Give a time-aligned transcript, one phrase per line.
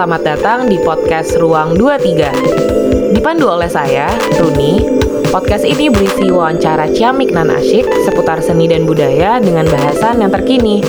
[0.00, 3.12] Selamat datang di podcast Ruang 23.
[3.12, 4.08] Dipandu oleh saya,
[4.40, 4.80] Runi.
[5.28, 10.80] Podcast ini berisi wawancara ciamik dan asyik seputar seni dan budaya dengan bahasan yang terkini.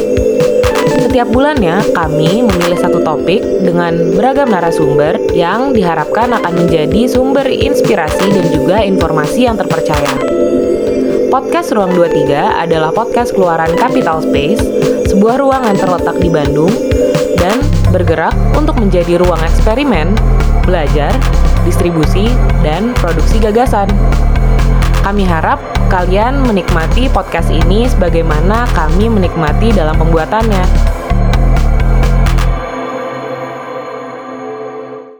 [0.95, 8.31] Setiap bulannya, kami memilih satu topik dengan beragam narasumber yang diharapkan akan menjadi sumber inspirasi
[8.31, 10.15] dan juga informasi yang terpercaya.
[11.27, 14.63] Podcast Ruang 23 adalah podcast keluaran Capital Space,
[15.11, 16.71] sebuah ruang yang terletak di Bandung
[17.35, 17.59] dan
[17.91, 20.15] bergerak untuk menjadi ruang eksperimen,
[20.63, 21.11] belajar,
[21.67, 22.31] distribusi,
[22.63, 23.91] dan produksi gagasan.
[25.03, 25.59] Kami harap
[25.91, 30.63] kalian menikmati podcast ini sebagaimana kami menikmati dalam pembuatannya.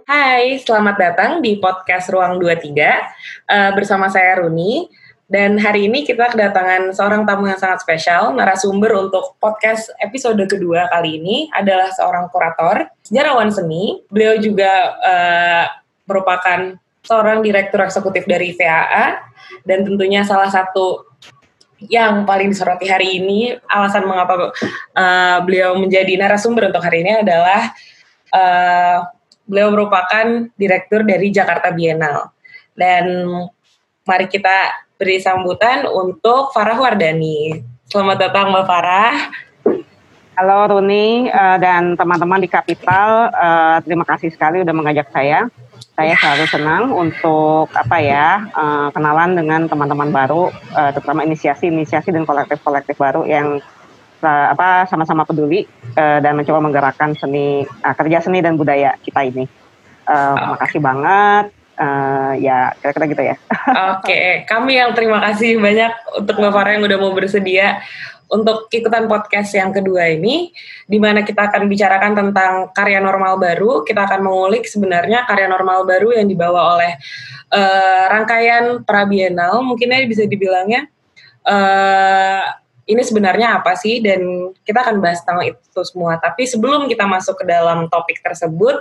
[0.08, 5.01] Hai, selamat datang di podcast Ruang 23 uh, bersama saya Runi.
[5.32, 10.92] Dan hari ini kita kedatangan seorang tamu yang sangat spesial, narasumber untuk podcast episode kedua
[10.92, 14.04] kali ini adalah seorang kurator, sejarawan seni.
[14.12, 15.66] Beliau juga uh,
[16.04, 16.76] merupakan
[17.08, 19.24] seorang direktur eksekutif dari VAA
[19.64, 21.08] dan tentunya salah satu
[21.88, 27.72] yang paling disoroti hari ini alasan mengapa uh, beliau menjadi narasumber untuk hari ini adalah
[28.36, 29.08] uh,
[29.48, 32.36] beliau merupakan direktur dari Jakarta Biennale
[32.76, 33.26] dan
[34.06, 37.58] mari kita beri sambutan untuk Farah Wardani.
[37.90, 39.34] Selamat datang Mbak Farah.
[40.38, 45.50] Halo Runi uh, dan teman-teman di Kapital, uh, terima kasih sekali sudah mengajak saya.
[45.98, 52.22] Saya selalu senang untuk apa ya uh, kenalan dengan teman-teman baru, uh, terutama inisiasi-inisiasi dan
[52.22, 53.58] kolektif-kolektif baru yang
[54.22, 55.66] uh, apa sama-sama peduli
[55.98, 59.50] uh, dan mencoba menggerakkan seni uh, kerja seni dan budaya kita ini.
[60.06, 60.46] Uh, okay.
[60.46, 61.46] Makasih banget
[61.82, 63.36] uh, ya kira-kira gitu ya.
[63.98, 64.28] Oke, okay.
[64.46, 67.82] kami yang terima kasih banyak untuk Mbak Farah yang udah mau bersedia
[68.32, 70.56] untuk ikutan podcast yang kedua ini,
[70.88, 73.84] di mana kita akan bicarakan tentang karya normal baru.
[73.84, 76.96] Kita akan mengulik sebenarnya karya normal baru yang dibawa oleh
[77.52, 80.88] uh, rangkaian Prabienal, mungkinnya bisa dibilangnya.
[81.44, 82.46] Uh,
[82.88, 86.16] ini sebenarnya apa sih dan kita akan bahas tentang itu semua.
[86.16, 88.80] Tapi sebelum kita masuk ke dalam topik tersebut,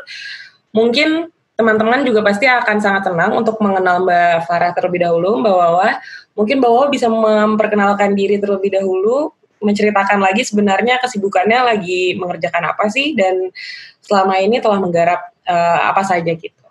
[0.71, 6.01] mungkin teman-teman juga pasti akan sangat senang untuk mengenal Mbak Farah terlebih dahulu, Mbak Wawa.
[6.33, 12.89] Mungkin Mbak Wawa bisa memperkenalkan diri terlebih dahulu, menceritakan lagi sebenarnya kesibukannya lagi mengerjakan apa
[12.89, 13.53] sih dan
[14.01, 16.65] selama ini telah menggarap uh, apa saja gitu.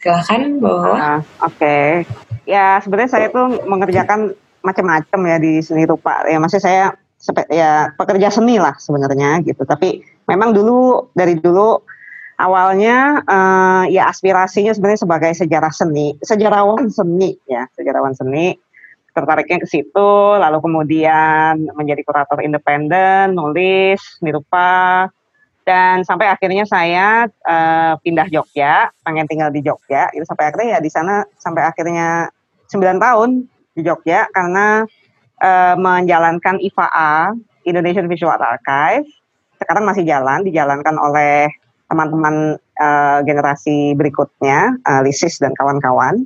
[0.00, 0.88] Silahkan Mbak Wawa.
[0.88, 1.86] Uh, Oke, okay.
[2.48, 4.32] ya sebenarnya saya tuh mengerjakan
[4.64, 6.24] macam-macam ya di seni rupa.
[6.24, 6.96] Ya masih saya
[7.52, 9.68] ya pekerja seni lah sebenarnya gitu.
[9.68, 11.84] Tapi memang dulu dari dulu
[12.38, 18.56] awalnya uh, ya aspirasinya sebenarnya sebagai sejarah seni, sejarawan seni ya, sejarawan seni.
[19.12, 25.12] Tertariknya ke situ, lalu kemudian menjadi kurator independen, nulis, nirupa,
[25.62, 30.80] dan sampai akhirnya saya uh, pindah Jogja, pengen tinggal di Jogja, itu sampai akhirnya ya
[30.82, 32.32] di sana sampai akhirnya
[32.72, 33.46] 9 tahun
[33.78, 34.88] di Jogja karena
[35.38, 39.06] uh, menjalankan IVA Indonesian Visual Archive.
[39.62, 41.46] Sekarang masih jalan dijalankan oleh
[41.92, 46.24] teman-teman uh, generasi berikutnya, uh, Lisis dan kawan-kawan.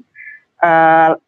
[0.63, 1.19] Uh,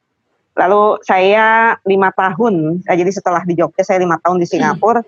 [0.55, 5.03] lalu saya lima tahun, uh, jadi setelah di Jogja saya lima tahun di Singapura,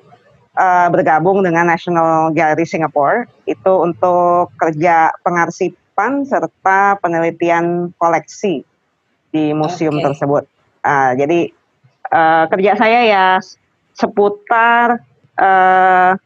[0.58, 8.66] uh, bergabung dengan National Gallery Singapore itu untuk kerja pengarsipan serta penelitian koleksi
[9.30, 10.10] di museum okay.
[10.10, 10.44] tersebut.
[10.82, 11.40] Uh, jadi
[12.10, 13.26] uh, kerja saya ya
[13.94, 15.04] seputar
[15.38, 16.18] uh,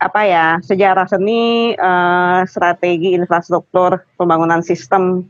[0.00, 5.28] apa ya sejarah seni, uh, strategi infrastruktur, pembangunan sistem,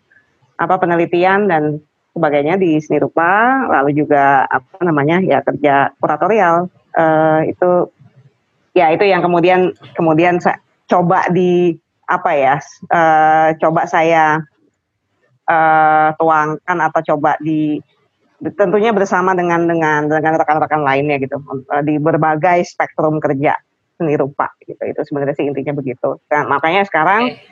[0.63, 1.83] apa penelitian dan
[2.15, 6.71] sebagainya di seni rupa, lalu juga apa namanya ya kerja kuratorial.
[6.95, 7.91] Uh, itu
[8.79, 11.75] ya itu yang kemudian kemudian saya coba di
[12.07, 12.57] apa ya
[12.91, 14.43] uh, coba saya
[15.51, 17.83] uh, tuangkan atau coba di
[18.55, 21.39] tentunya bersama dengan dengan dengan rekan-rekan lainnya gitu
[21.87, 23.55] di berbagai spektrum kerja
[24.01, 27.45] seni rupa gitu itu sebenarnya sih intinya begitu nah, makanya sekarang okay.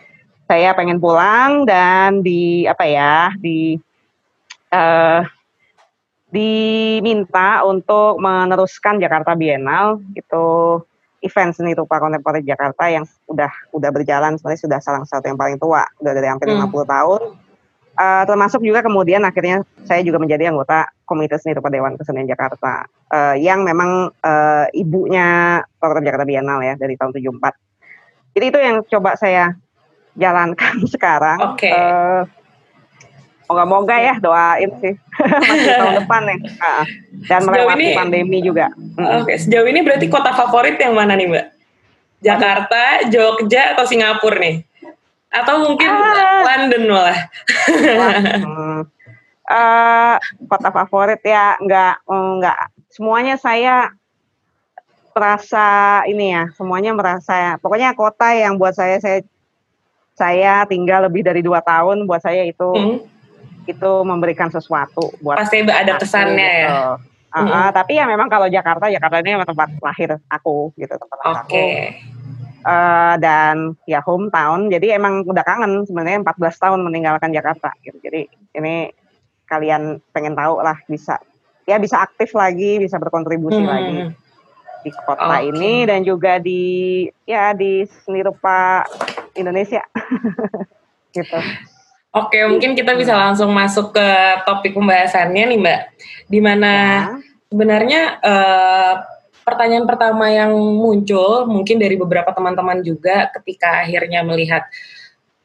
[0.49, 3.77] saya pengen pulang dan di apa ya di
[4.73, 5.21] uh,
[6.33, 10.81] diminta untuk meneruskan Jakarta Biennale itu
[11.21, 15.61] event seni rupa kontemporer Jakarta yang udah udah berjalan sebenarnya sudah salah satu yang paling
[15.61, 16.69] tua udah dari hampir hmm.
[16.73, 17.21] 50 tahun
[17.99, 22.87] uh, termasuk juga kemudian akhirnya saya juga menjadi anggota Komite Seni Rupa Dewan Kesenian Jakarta
[23.11, 28.39] uh, yang memang uh, ibunya program Jakarta Biennale ya dari tahun 74.
[28.39, 29.59] Jadi itu yang coba saya
[30.15, 31.39] jalankan sekarang.
[31.53, 31.69] Oke.
[31.69, 31.75] Okay.
[31.75, 32.23] Uh,
[33.49, 34.93] Moga-moga ya doain sih
[35.49, 36.85] masih tahun depan nih uh,
[37.33, 38.69] dan sejauh melewati ini, pandemi juga.
[39.01, 39.37] Oke, okay.
[39.41, 41.47] sejauh ini berarti kota favorit yang mana nih Mbak?
[42.21, 44.69] Jakarta, Jogja, atau Singapura nih?
[45.29, 46.43] Atau mungkin ah.
[46.45, 47.19] London malah.
[48.45, 48.81] hmm.
[49.49, 50.17] uh,
[50.49, 52.59] kota favorit ya nggak nggak
[52.93, 53.93] semuanya saya
[55.13, 59.27] merasa ini ya semuanya merasa pokoknya kota yang buat saya saya
[60.15, 62.99] saya tinggal lebih dari dua tahun buat saya itu hmm.
[63.67, 66.71] itu memberikan sesuatu buat pasti ada kesannya ya.
[66.71, 66.77] gitu.
[67.03, 67.53] ya Uh, hmm.
[67.53, 71.69] uh, tapi ya memang kalau Jakarta, Jakarta ini tempat lahir aku gitu tempat lahir okay.
[72.01, 72.18] aku.
[72.69, 77.97] Uh, dan ya hometown, jadi emang udah kangen sebenarnya 14 tahun meninggalkan Jakarta gitu.
[78.05, 78.29] Jadi
[78.61, 78.93] ini
[79.49, 81.17] kalian pengen tahu lah bisa
[81.65, 83.73] ya bisa aktif lagi, bisa berkontribusi hmm.
[83.73, 83.99] lagi
[84.85, 85.50] di kota okay.
[85.50, 88.87] ini dan juga di ya di seni rupa
[89.35, 89.82] Indonesia
[91.17, 91.38] gitu.
[92.17, 94.09] Oke, mungkin kita bisa langsung masuk ke
[94.49, 95.81] topik pembahasannya nih Mbak.
[96.26, 97.03] Di mana ya.
[97.53, 98.94] sebenarnya uh,
[99.49, 104.69] pertanyaan pertama yang muncul mungkin dari beberapa teman-teman juga ketika akhirnya melihat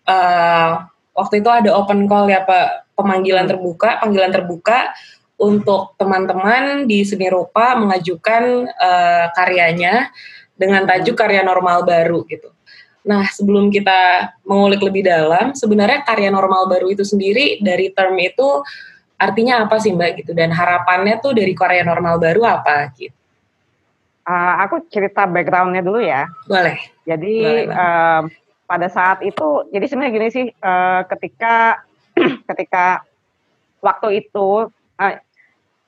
[0.04, 0.84] uh,
[1.16, 3.54] waktu itu ada open call ya Pak, pemanggilan hmm.
[3.56, 4.80] terbuka, panggilan terbuka
[5.40, 10.14] untuk teman-teman di seni rupa mengajukan uh, karyanya
[10.54, 12.54] dengan tajuk karya normal baru gitu.
[13.04, 18.64] Nah, sebelum kita mengulik lebih dalam, sebenarnya karya normal baru itu sendiri dari term itu
[19.20, 23.23] artinya apa sih Mbak gitu dan harapannya tuh dari karya normal baru apa gitu?
[24.24, 26.28] Uh, aku cerita backgroundnya dulu ya.
[26.48, 26.80] Boleh.
[27.04, 28.22] Jadi Boleh, uh,
[28.64, 31.84] pada saat itu, jadi sebenarnya gini sih, uh, ketika
[32.50, 33.04] ketika
[33.84, 35.14] waktu itu, uh,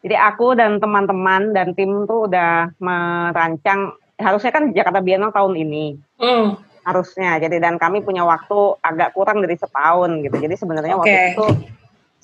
[0.04, 5.86] jadi aku dan teman-teman dan tim tuh udah merancang, harusnya kan Jakarta Biennale tahun ini.
[6.20, 7.42] Hmm harusnya.
[7.42, 10.38] Jadi dan kami punya waktu agak kurang dari setahun gitu.
[10.38, 11.02] Jadi sebenarnya okay.
[11.02, 11.46] waktu itu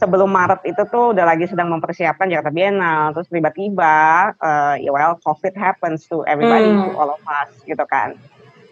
[0.02, 3.14] sebelum Maret itu tuh udah lagi sedang mempersiapkan Jakarta Biennale.
[3.14, 3.96] Terus tiba-tiba
[4.42, 6.90] uh, ya well COVID happens to everybody, hmm.
[6.90, 8.18] to all of us gitu kan.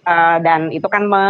[0.09, 1.23] Uh, dan itu kan me,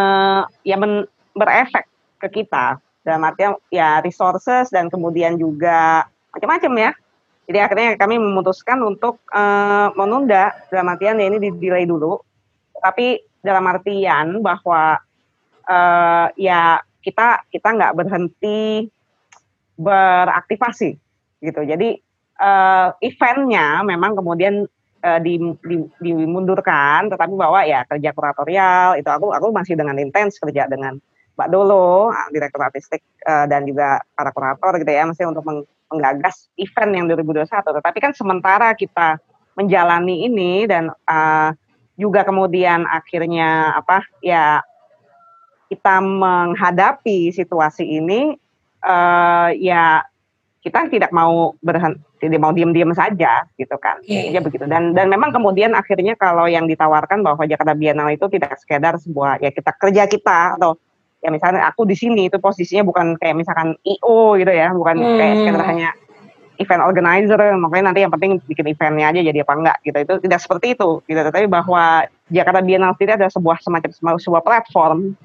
[0.64, 1.04] ya men,
[1.36, 1.84] berefek
[2.24, 6.92] ke kita dalam artian ya resources dan kemudian juga macam-macam ya.
[7.52, 12.16] Jadi akhirnya kami memutuskan untuk uh, menunda dalam artian ya ini di delay dulu.
[12.80, 14.96] Tapi dalam artian bahwa
[15.68, 18.88] uh, ya kita kita nggak berhenti
[19.80, 21.00] beraktivasi
[21.40, 21.62] gitu.
[21.64, 21.96] Jadi
[22.44, 24.68] uh, eventnya memang kemudian
[25.04, 30.36] uh, di, di, dimundurkan, tetapi bahwa ya kerja kuratorial itu aku aku masih dengan intens
[30.38, 31.00] kerja dengan
[31.40, 35.48] Mbak Dolo, direktur artistik uh, dan juga para kurator gitu ya, masih untuk
[35.88, 37.48] menggagas event yang 2021.
[37.48, 39.16] Tetapi kan sementara kita
[39.56, 41.56] menjalani ini dan uh,
[41.96, 44.64] juga kemudian akhirnya apa ya
[45.68, 48.40] kita menghadapi situasi ini
[48.84, 50.04] uh, ya
[50.60, 54.36] kita tidak mau berhenti tidak mau diam-diam saja gitu kan yeah.
[54.36, 58.60] ya begitu dan dan memang kemudian akhirnya kalau yang ditawarkan bahwa Jakarta Biennale itu tidak
[58.60, 60.76] sekedar sebuah ya kita kerja kita atau
[61.24, 65.16] ya misalnya aku di sini itu posisinya bukan kayak misalkan IO gitu ya bukan hmm.
[65.16, 65.90] kayak sekedar hanya
[66.60, 70.40] event organizer makanya nanti yang penting bikin eventnya aja jadi apa enggak gitu itu tidak
[70.44, 75.16] seperti itu gitu tapi bahwa Jakarta Biennale sendiri ada sebuah semacam sebuah platform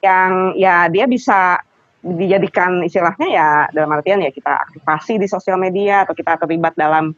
[0.00, 1.60] yang ya dia bisa
[2.02, 7.14] dijadikan istilahnya ya dalam artian ya kita aktifasi di sosial media atau kita terlibat dalam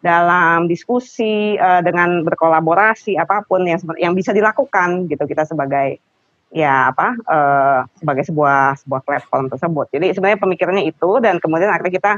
[0.00, 6.00] dalam diskusi uh, dengan berkolaborasi apa pun yang yang bisa dilakukan gitu kita sebagai
[6.54, 9.86] ya apa uh, sebagai sebuah sebuah platform tersebut.
[9.92, 12.12] Jadi sebenarnya pemikirannya itu dan kemudian akhirnya kita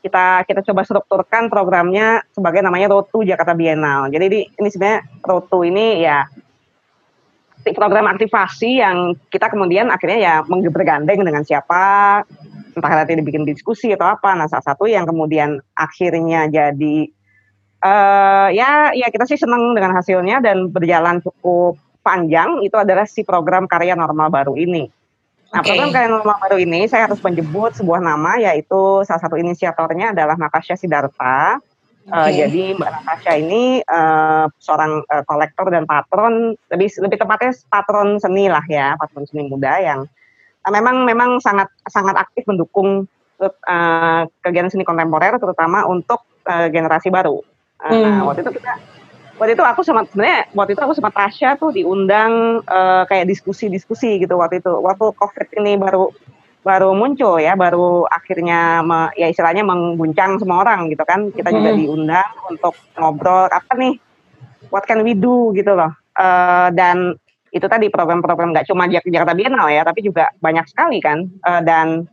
[0.00, 4.08] kita kita coba strukturkan programnya sebagai namanya Road Jakarta Biennale.
[4.08, 6.24] Jadi ini, ini sebenarnya Road ini ya
[7.76, 12.24] program aktivasi yang kita kemudian akhirnya ya bergandeng dengan siapa,
[12.72, 14.32] entah nanti dibikin diskusi atau apa.
[14.32, 16.96] Nah salah satu yang kemudian akhirnya jadi
[17.84, 23.22] uh, ya ya kita sih senang dengan hasilnya dan berjalan cukup panjang itu adalah si
[23.22, 24.88] program karya normal baru ini.
[25.50, 25.74] Nah, okay.
[25.74, 30.38] program karya normal baru ini saya harus menyebut sebuah nama yaitu salah satu inisiatornya adalah
[30.38, 31.58] Natasha Sidarta.
[32.10, 32.26] Okay.
[32.26, 38.18] Uh, jadi Mbak Natasha ini uh, seorang uh, kolektor dan patron lebih lebih tepatnya patron
[38.18, 40.10] seni lah ya, patron seni muda yang
[40.66, 43.06] uh, memang memang sangat sangat aktif mendukung
[43.38, 47.38] uh, kegiatan seni kontemporer terutama untuk uh, generasi baru.
[47.78, 48.02] Uh, hmm.
[48.02, 48.72] Nah, waktu itu kita
[49.38, 54.20] waktu itu aku sama sebenarnya waktu itu aku sama Tasya tuh diundang uh, kayak diskusi-diskusi
[54.20, 56.12] gitu waktu itu waktu COVID ini baru
[56.60, 61.32] baru muncul ya baru akhirnya me, ya istilahnya mengguncang semua orang gitu kan.
[61.32, 61.56] Kita hmm.
[61.56, 63.96] juga diundang untuk ngobrol apa nih
[64.68, 65.92] what can we do gitu loh.
[66.16, 67.16] Uh, dan
[67.50, 71.26] itu tadi program-program nggak cuma Jakarta Biennale ya tapi juga banyak sekali kan.
[71.42, 72.04] Uh, dan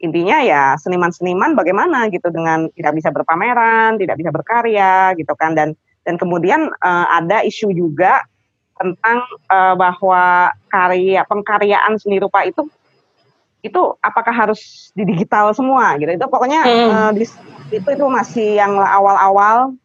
[0.00, 5.58] intinya ya seniman-seniman bagaimana gitu dengan tidak bisa berpameran tidak bisa berkarya gitu kan.
[5.58, 5.74] Dan
[6.06, 8.24] dan kemudian uh, ada isu juga
[8.80, 9.20] tentang
[9.52, 12.64] uh, bahwa karya pengkaryaan seni rupa itu
[13.60, 16.10] itu apakah harus di digital semua gitu.
[16.10, 16.88] Itu pokoknya hmm.
[16.90, 17.24] uh, di,
[17.70, 19.76] itu itu masih yang awal-awal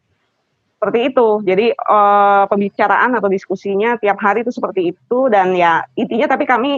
[0.76, 1.28] seperti itu.
[1.44, 6.72] Jadi uh, pembicaraan atau diskusinya tiap hari itu seperti itu dan ya intinya tapi kami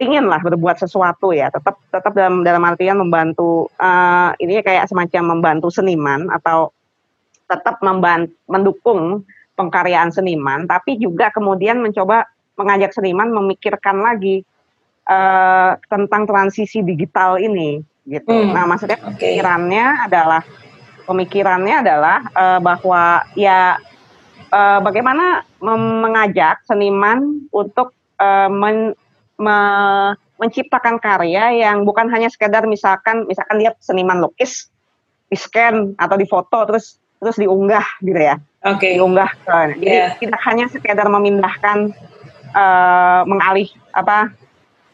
[0.00, 1.52] ingin lah berbuat sesuatu ya.
[1.52, 6.72] Tetap tetap dalam dalam artian membantu uh, ini kayak semacam membantu seniman atau
[7.52, 12.24] tetap membantu mendukung pengkaryaan seniman tapi juga kemudian mencoba
[12.56, 14.44] mengajak seniman memikirkan lagi
[15.08, 18.30] uh, tentang transisi digital ini gitu.
[18.30, 18.52] Hmm.
[18.54, 19.38] Nah, maksudnya okay.
[19.38, 20.42] pemikirannya adalah
[21.06, 23.78] pemikirannya adalah uh, bahwa ya
[24.50, 28.94] uh, bagaimana mengajak seniman untuk uh, men
[29.38, 29.58] me
[30.42, 34.66] menciptakan karya yang bukan hanya sekedar misalkan misalkan dia seniman lukis
[35.30, 38.42] di scan atau di foto terus terus diunggah gitu ya.
[38.66, 38.82] Oke.
[38.82, 38.92] Okay.
[38.98, 39.30] Diunggah.
[39.78, 40.18] Jadi yeah.
[40.18, 41.94] tidak hanya sekedar memindahkan
[42.58, 44.34] uh, mengalih apa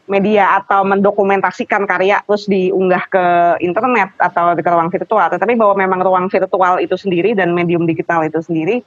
[0.08, 3.26] media atau mendokumentasikan karya terus diunggah ke
[3.60, 8.24] internet atau ke ruang virtual, tetapi bahwa memang ruang virtual itu sendiri dan medium digital
[8.24, 8.80] itu sendiri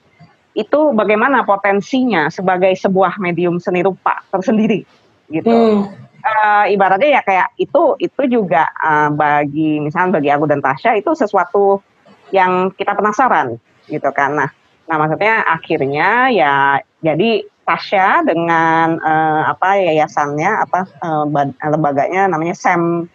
[0.52, 4.84] itu bagaimana potensinya sebagai sebuah medium seni rupa tersendiri
[5.32, 5.48] gitu.
[5.48, 5.96] Hmm.
[6.22, 11.18] Uh, ibaratnya ya kayak itu itu juga uh, bagi misalnya bagi aku dan Tasya itu
[11.18, 11.82] sesuatu
[12.30, 13.58] yang kita penasaran
[13.90, 14.38] gitu kan.
[14.38, 14.50] Nah,
[14.86, 21.24] nah maksudnya akhirnya ya jadi Tasya dengan uh, apa yayasannya apa uh,
[21.72, 23.08] lembaganya namanya Sam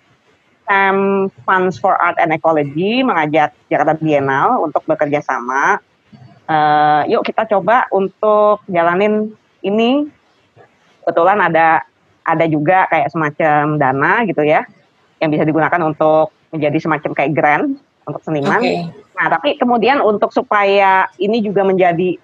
[0.65, 5.77] Sam Funds for Art and Ecology mengajak Jakarta Biennale untuk bekerja sama.
[6.49, 10.09] Uh, yuk kita coba untuk jalanin ini.
[11.05, 11.85] Kebetulan ada
[12.25, 14.65] ada juga kayak semacam dana gitu ya
[15.21, 17.77] yang bisa digunakan untuk menjadi semacam kayak grant
[18.09, 18.59] untuk seniman.
[18.59, 18.89] Okay.
[19.21, 22.19] Nah, tapi kemudian untuk supaya ini juga menjadi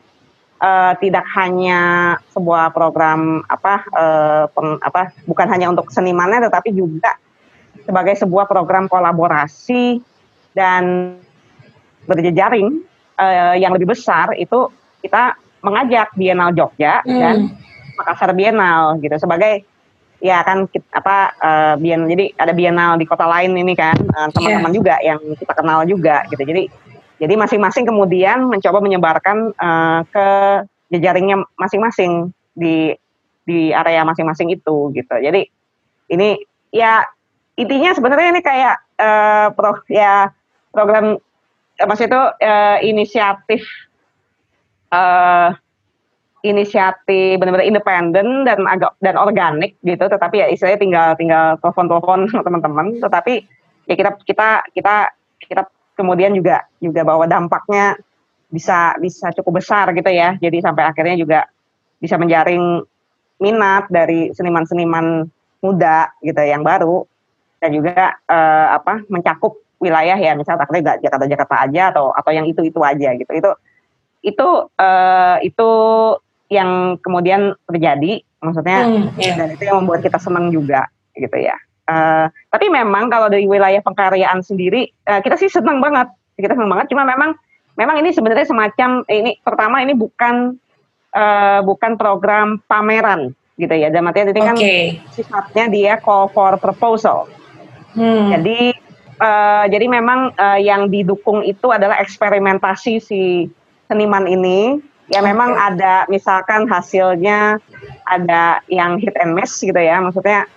[0.63, 7.19] uh, tidak hanya sebuah program apa uh, peng, apa bukan hanya untuk senimannya tetapi juga
[7.83, 9.99] sebagai sebuah program kolaborasi
[10.55, 11.15] dan
[12.07, 12.87] berjejaring
[13.19, 14.71] uh, yang lebih besar itu
[15.03, 15.35] kita
[15.67, 17.19] mengajak Bienal Jogja hmm.
[17.19, 17.37] dan
[17.99, 19.67] Makassar Bienal gitu sebagai
[20.23, 23.99] ya kan apa uh, bienal jadi ada bienal di kota lain ini kan
[24.31, 24.79] teman-teman yeah.
[24.79, 26.71] juga yang kita kenal juga gitu jadi
[27.23, 30.27] jadi masing-masing kemudian mencoba menyebarkan uh, ke
[30.91, 32.99] jejaringnya masing-masing di
[33.47, 35.15] di area masing-masing itu gitu.
[35.23, 35.47] Jadi
[36.11, 36.43] ini
[36.75, 37.07] ya
[37.55, 40.35] intinya sebenarnya ini kayak uh, pro ya
[40.75, 41.15] program
[41.79, 43.63] uh, maksud itu uh, inisiatif
[44.91, 45.55] uh,
[46.43, 52.99] inisiatif benar-benar independen dan agak dan organik gitu tetapi ya istilahnya tinggal tinggal telepon-telepon teman-teman
[52.99, 53.47] tetapi
[53.87, 54.95] ya kita kita kita
[55.39, 55.63] kita
[55.97, 57.97] kemudian juga juga bahwa dampaknya
[58.53, 60.37] bisa bisa cukup besar gitu ya.
[60.37, 61.41] Jadi sampai akhirnya juga
[61.99, 62.85] bisa menjaring
[63.41, 65.27] minat dari seniman-seniman
[65.65, 67.09] muda gitu yang baru.
[67.63, 70.37] Dan juga uh, apa mencakup wilayah ya.
[70.37, 73.33] Misalnya takutnya Jakarta Jakarta aja atau atau yang itu itu aja gitu.
[73.33, 73.51] Itu
[74.23, 75.71] itu uh, itu
[76.53, 78.21] yang kemudian terjadi.
[78.43, 79.35] Maksudnya hmm, yeah.
[79.39, 83.83] dan itu yang membuat kita senang juga gitu ya Uh, tapi memang kalau dari wilayah
[83.83, 86.95] pengkaryaan sendiri uh, kita sih senang banget, kita senang banget.
[86.95, 87.35] Cuma memang
[87.75, 90.55] memang ini sebenarnya semacam ini pertama ini bukan
[91.11, 93.91] uh, bukan program pameran gitu ya.
[93.91, 94.57] Dalam artian ini kan
[95.11, 97.27] sifatnya dia call for proposal.
[97.99, 98.31] Hmm.
[98.31, 98.73] Jadi
[99.21, 103.51] uh, jadi memang uh, yang didukung itu adalah eksperimentasi si
[103.91, 104.79] seniman ini.
[105.11, 105.35] Ya okay.
[105.35, 107.59] memang ada misalkan hasilnya
[108.09, 110.01] ada yang hit and miss gitu ya.
[110.01, 110.49] Maksudnya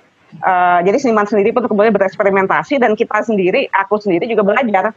[0.44, 4.92] Uh, jadi seniman sendiri pun kemudian bereksperimentasi dan kita sendiri, aku sendiri juga belajar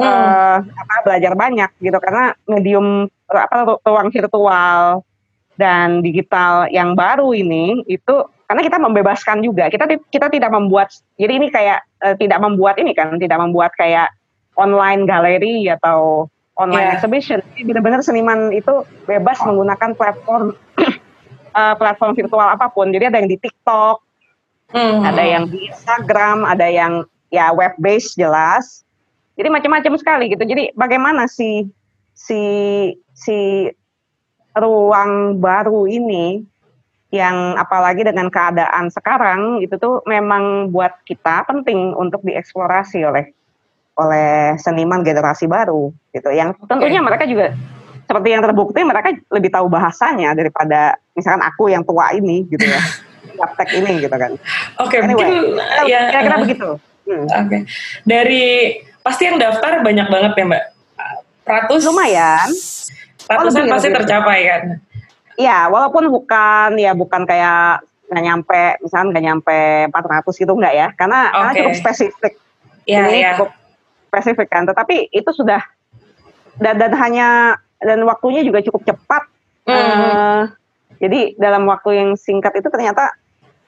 [0.00, 0.04] hmm.
[0.04, 5.04] uh, apa belajar banyak gitu karena medium apa ruang virtual
[5.60, 11.32] dan digital yang baru ini itu karena kita membebaskan juga kita kita tidak membuat jadi
[11.36, 14.10] ini kayak uh, tidak membuat ini kan tidak membuat kayak
[14.58, 16.26] online galeri atau
[16.58, 16.94] online yeah.
[16.96, 20.56] exhibition benar-benar seniman itu bebas menggunakan platform
[21.54, 24.02] uh, platform virtual apa pun jadi ada yang di TikTok
[24.70, 25.02] Hmm.
[25.02, 28.86] Ada yang di Instagram, ada yang ya web based jelas.
[29.34, 30.44] Jadi macam-macam sekali gitu.
[30.46, 31.66] Jadi bagaimana si
[32.12, 32.40] si
[33.16, 33.66] si
[34.54, 36.44] ruang baru ini
[37.10, 43.34] yang apalagi dengan keadaan sekarang itu tuh memang buat kita penting untuk dieksplorasi oleh
[43.98, 46.30] oleh seniman generasi baru gitu.
[46.30, 47.50] Yang tentunya mereka juga
[48.06, 52.82] seperti yang terbukti mereka lebih tahu bahasanya daripada misalkan aku yang tua ini gitu ya.
[53.40, 54.36] praktek ini gitu kan.
[54.78, 56.68] Oke, okay, anyway, mungkin ya kira-kira uh, begitu.
[57.08, 57.24] Hmm.
[57.24, 57.46] Oke.
[57.48, 57.60] Okay.
[58.04, 58.44] Dari
[59.00, 60.64] pasti yang daftar banyak banget ya, Mbak.
[61.48, 62.48] Ratus lumayan.
[63.30, 64.62] Ratusan oh, pasti lebih, tercapai kan.
[65.40, 67.80] ya walaupun bukan ya bukan kayak
[68.10, 71.38] nggak nyampe misalnya nggak nyampe 400 gitu enggak ya karena, okay.
[71.38, 72.32] karena cukup spesifik
[72.84, 73.34] yeah, ini yeah.
[73.38, 73.50] cukup
[74.10, 75.62] spesifik kan tetapi itu sudah
[76.58, 79.22] dan, dan hanya dan waktunya juga cukup cepat
[79.64, 79.72] mm.
[79.72, 80.42] uh,
[80.98, 83.14] jadi dalam waktu yang singkat itu ternyata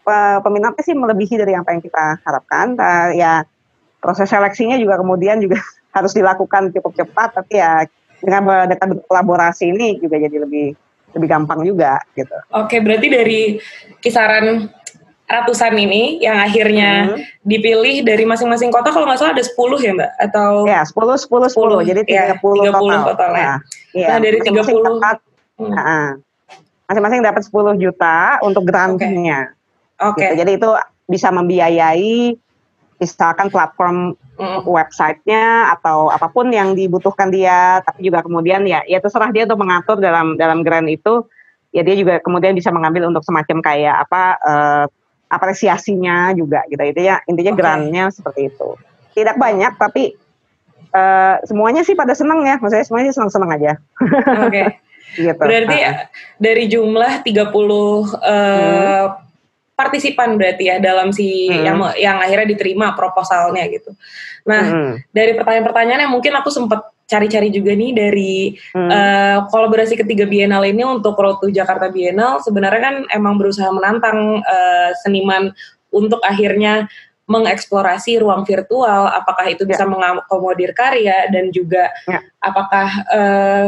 [0.06, 3.42] uh, peminatnya sih melebihi dari apa yang kita harapkan uh, ya
[4.02, 5.59] proses seleksinya juga kemudian juga
[5.97, 7.87] harus dilakukan cukup cepat tapi ya
[8.23, 10.78] dengan dekat kolaborasi ini juga jadi lebih
[11.12, 12.32] lebih gampang juga gitu.
[12.56, 13.40] Oke, berarti dari
[14.00, 14.71] kisaran
[15.28, 17.44] ratusan ini yang akhirnya hmm.
[17.47, 21.49] dipilih dari masing-masing kota kalau nggak salah ada 10 ya Mbak atau Ya, 10 10
[21.49, 21.88] 10, 10.
[21.88, 23.00] jadi 30 ya, 30 total.
[23.09, 23.44] total ya.
[23.44, 23.56] Nah,
[23.97, 24.09] iya.
[24.12, 25.16] nah dari masing -masing 30 dapat,
[25.56, 25.73] hmm.
[25.73, 26.11] nah,
[26.88, 29.40] masing-masing dapat 10 juta untuk grantnya.
[29.52, 29.61] Oke.
[30.11, 30.35] Okay.
[30.35, 30.38] Gitu.
[30.42, 30.71] Jadi itu
[31.06, 32.35] bisa membiayai
[33.02, 34.62] misalkan platform mm.
[34.62, 39.59] websitenya atau apa pun yang dibutuhkan dia tapi juga kemudian ya ya terserah dia untuk
[39.59, 41.26] mengatur dalam dalam grant itu
[41.75, 44.85] ya dia juga kemudian bisa mengambil untuk semacam kayak apa uh,
[45.35, 47.59] apresiasinya juga gitu itu ya intinya okay.
[47.59, 48.78] grantnya seperti itu
[49.18, 50.14] tidak banyak tapi
[50.94, 54.78] uh, semuanya sih pada senang ya maksudnya semuanya senang senang aja oke okay.
[55.18, 55.42] gitu.
[55.42, 56.06] berarti uh.
[56.38, 57.50] dari jumlah 30 uh,
[58.14, 59.31] hmm
[59.82, 61.62] partisipan berarti ya dalam si hmm.
[61.66, 63.90] yang yang akhirnya diterima proposalnya gitu.
[64.46, 64.92] Nah, hmm.
[65.10, 68.88] dari pertanyaan-pertanyaan yang mungkin aku sempat cari-cari juga nih dari hmm.
[68.88, 74.40] uh, kolaborasi ketiga Bienal ini untuk Road to Jakarta Bienal sebenarnya kan emang berusaha menantang
[74.40, 75.50] uh, seniman
[75.92, 76.88] untuk akhirnya
[77.28, 79.90] mengeksplorasi ruang virtual, apakah itu bisa ya.
[79.90, 82.18] mengakomodir karya dan juga ya.
[82.42, 83.66] apakah uh,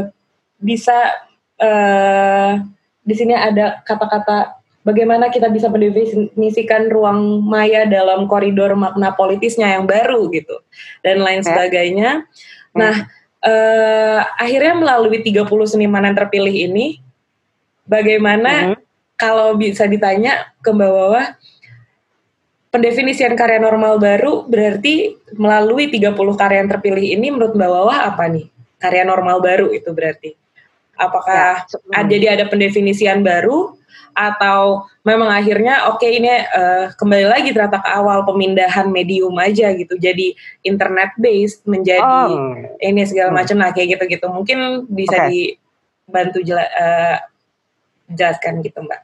[0.59, 1.15] bisa
[1.63, 2.61] uh,
[3.05, 9.89] di sini ada kata-kata bagaimana kita bisa mendefinisikan ruang maya dalam koridor makna politisnya yang
[9.89, 10.61] baru gitu
[11.01, 12.29] dan lain sebagainya.
[12.77, 12.79] Hmm.
[12.79, 12.95] Nah,
[13.41, 17.01] eh, akhirnya melalui 30 seniman yang terpilih ini
[17.89, 18.79] bagaimana hmm.
[19.17, 21.33] kalau bisa ditanya ke bawah
[22.69, 28.27] pendefinisian karya normal baru berarti melalui 30 karya yang terpilih ini menurut Mbak Wawa apa
[28.29, 28.51] nih?
[28.83, 30.35] Karya normal baru itu berarti.
[30.95, 33.79] Apakah ya, ada, jadi ada pendefinisian baru
[34.15, 39.75] atau memang akhirnya oke okay, ini uh, kembali lagi ternyata ke awal pemindahan medium aja
[39.75, 42.57] gitu jadi internet based menjadi oh.
[42.81, 43.39] ini segala hmm.
[43.43, 45.59] macam lah kayak gitu gitu mungkin bisa okay.
[46.09, 47.17] dibantu jela, uh,
[48.15, 49.03] jelaskan gitu mbak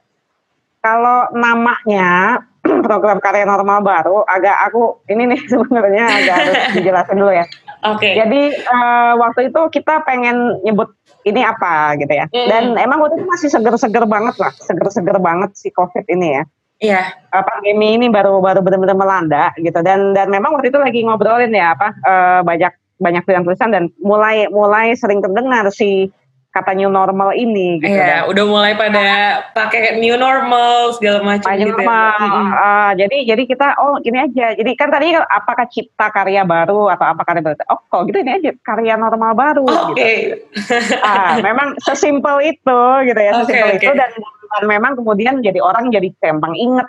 [0.81, 2.40] kalau namanya
[2.87, 7.46] program karya normal baru agak aku ini nih sebenarnya agak harus dijelaskan dulu ya
[7.81, 8.12] Oke.
[8.12, 8.14] Okay.
[8.20, 10.92] Jadi uh, waktu itu kita pengen nyebut
[11.24, 12.26] ini apa gitu ya.
[12.33, 12.48] Mm.
[12.48, 16.44] Dan emang waktu itu masih seger-seger banget lah, seger-seger banget si COVID ini ya.
[16.80, 17.02] Iya.
[17.12, 17.42] Yeah.
[17.44, 19.80] Pandemi ini baru baru benar-benar melanda gitu.
[19.85, 24.48] Dan dan memang waktu itu lagi ngobrolin ya apa uh, banyak banyak tulisan-tulisan dan mulai
[24.52, 26.12] mulai sering terdengar si
[26.50, 31.62] kata new normal ini gitu Iya, udah mulai pada pakai new normal segala macam gitu.
[31.62, 31.70] Ya.
[31.70, 32.18] Normal.
[32.18, 32.42] Ya.
[32.50, 34.58] Uh, jadi jadi kita oh gini aja.
[34.58, 37.56] Jadi kan tadi apakah cipta karya baru atau apa karya baru?
[37.70, 39.94] Oh kok gitu ini aja karya normal baru Oke.
[39.94, 40.14] Okay.
[40.58, 40.98] Gitu.
[41.06, 43.86] uh, memang sesimpel itu gitu ya, sesimpel okay, okay.
[43.86, 44.10] itu dan,
[44.58, 46.88] dan memang kemudian jadi orang jadi gampang inget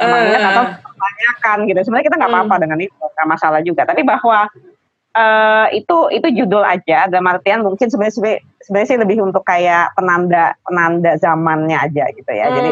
[0.00, 0.24] uh.
[0.24, 1.78] inget atau pertanyakan gitu.
[1.84, 2.40] Sebenarnya kita nggak hmm.
[2.48, 3.82] apa-apa dengan itu, nggak masalah juga.
[3.84, 4.48] Tapi bahwa
[5.16, 10.56] uh, itu itu judul aja dalam artian mungkin sebenarnya sebenarnya sih lebih untuk kayak penanda
[10.64, 12.48] penanda zamannya aja gitu ya.
[12.48, 12.54] Hmm.
[12.56, 12.70] Jadi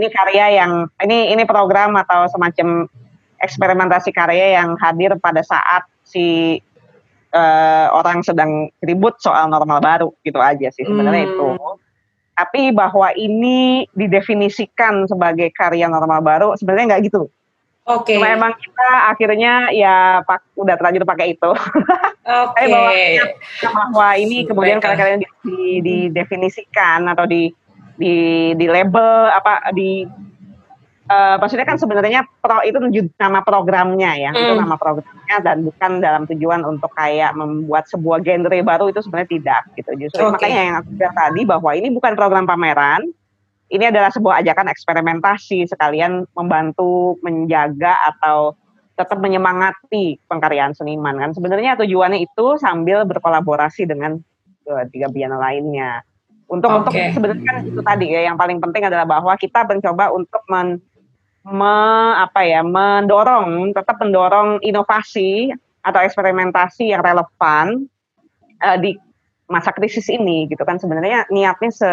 [0.00, 0.72] ini karya yang
[1.04, 2.88] ini ini program atau semacam
[3.42, 6.58] eksperimentasi karya yang hadir pada saat si
[7.34, 11.32] uh, orang sedang ribut soal normal baru gitu aja sih sebenarnya hmm.
[11.36, 11.48] itu.
[12.34, 17.30] Tapi bahwa ini didefinisikan sebagai karya normal baru sebenarnya nggak gitu.
[17.84, 18.16] Oke.
[18.16, 18.16] Okay.
[18.16, 21.50] Cuma emang kita akhirnya ya pak, udah terlanjur pakai itu.
[22.48, 22.56] Oke.
[22.56, 22.66] Okay.
[22.72, 27.52] bahwa, bahwa ini kemudian kalian di, di, didefinisikan atau di
[27.94, 30.02] di di label apa di
[31.12, 32.80] uh, maksudnya kan sebenarnya pro itu
[33.20, 34.40] nama programnya ya, mm.
[34.40, 39.30] itu nama programnya dan bukan dalam tujuan untuk kayak membuat sebuah genre baru itu sebenarnya
[39.30, 39.90] tidak gitu.
[40.08, 40.32] Justru okay.
[40.32, 43.12] makanya yang aku bilang tadi bahwa ini bukan program pameran,
[43.72, 48.52] ini adalah sebuah ajakan eksperimentasi sekalian membantu menjaga atau
[48.94, 51.30] tetap menyemangati pengkaryaan seniman kan.
[51.34, 54.20] Sebenarnya tujuannya itu sambil berkolaborasi dengan
[54.70, 56.04] uh, tiga biana lainnya.
[56.46, 57.10] Untuk okay.
[57.10, 60.78] untuk sebenarnya kan itu tadi ya yang paling penting adalah bahwa kita mencoba untuk men,
[61.48, 61.76] me,
[62.20, 65.50] apa ya mendorong tetap mendorong inovasi
[65.82, 67.88] atau eksperimentasi yang relevan
[68.60, 68.94] uh, di
[69.48, 70.78] masa krisis ini gitu kan.
[70.78, 71.90] Sebenarnya niatnya se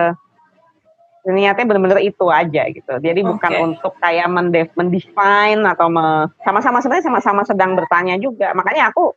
[1.27, 2.93] niatnya benar-benar itu aja gitu.
[2.97, 3.29] Jadi okay.
[3.29, 8.53] bukan untuk kayak mendef mendefine atau me, sama-sama sebenarnya sama-sama sedang bertanya juga.
[8.57, 9.13] Makanya aku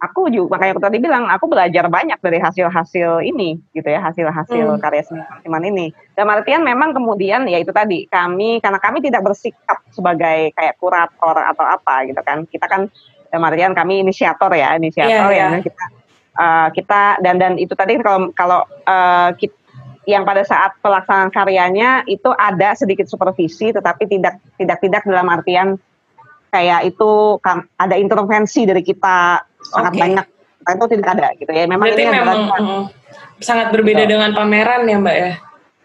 [0.00, 4.76] aku juga kayak aku tadi bilang aku belajar banyak dari hasil-hasil ini gitu ya hasil-hasil
[4.76, 4.80] hmm.
[4.82, 9.80] karya seniman ini dan artian memang kemudian ya itu tadi kami karena kami tidak bersikap
[9.88, 12.92] sebagai kayak kurator atau apa gitu kan kita kan
[13.32, 15.50] dan artian kami inisiator ya inisiator yeah, yeah.
[15.56, 15.84] yang kita
[16.36, 19.63] uh, kita dan dan itu tadi kalau kalau uh, kita,
[20.04, 25.80] yang pada saat pelaksanaan karyanya itu ada sedikit supervisi tetapi tidak tidak tidak dalam artian
[26.52, 27.40] kayak itu
[27.80, 29.42] ada intervensi dari kita
[29.74, 30.02] sangat okay.
[30.06, 30.26] banyak
[30.64, 32.82] nah, itu tidak ada gitu ya memang Berarti ini memang adalah,
[33.40, 34.12] sangat berbeda gitu.
[34.14, 35.32] dengan pameran ya mbak ya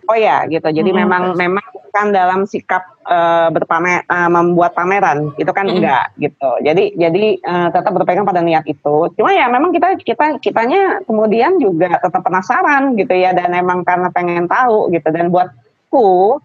[0.05, 0.99] oh ya gitu jadi hmm.
[1.05, 5.33] memang memang bukan dalam sikap uh, berpamer uh, membuat pameran.
[5.41, 6.61] Itu kan enggak gitu.
[6.61, 9.09] Jadi jadi uh, tetap berpegang pada niat itu.
[9.17, 13.33] Cuma ya memang kita kita kitanya kemudian juga tetap penasaran gitu ya.
[13.33, 15.09] Dan memang karena pengen tahu gitu.
[15.09, 16.37] Dan buatku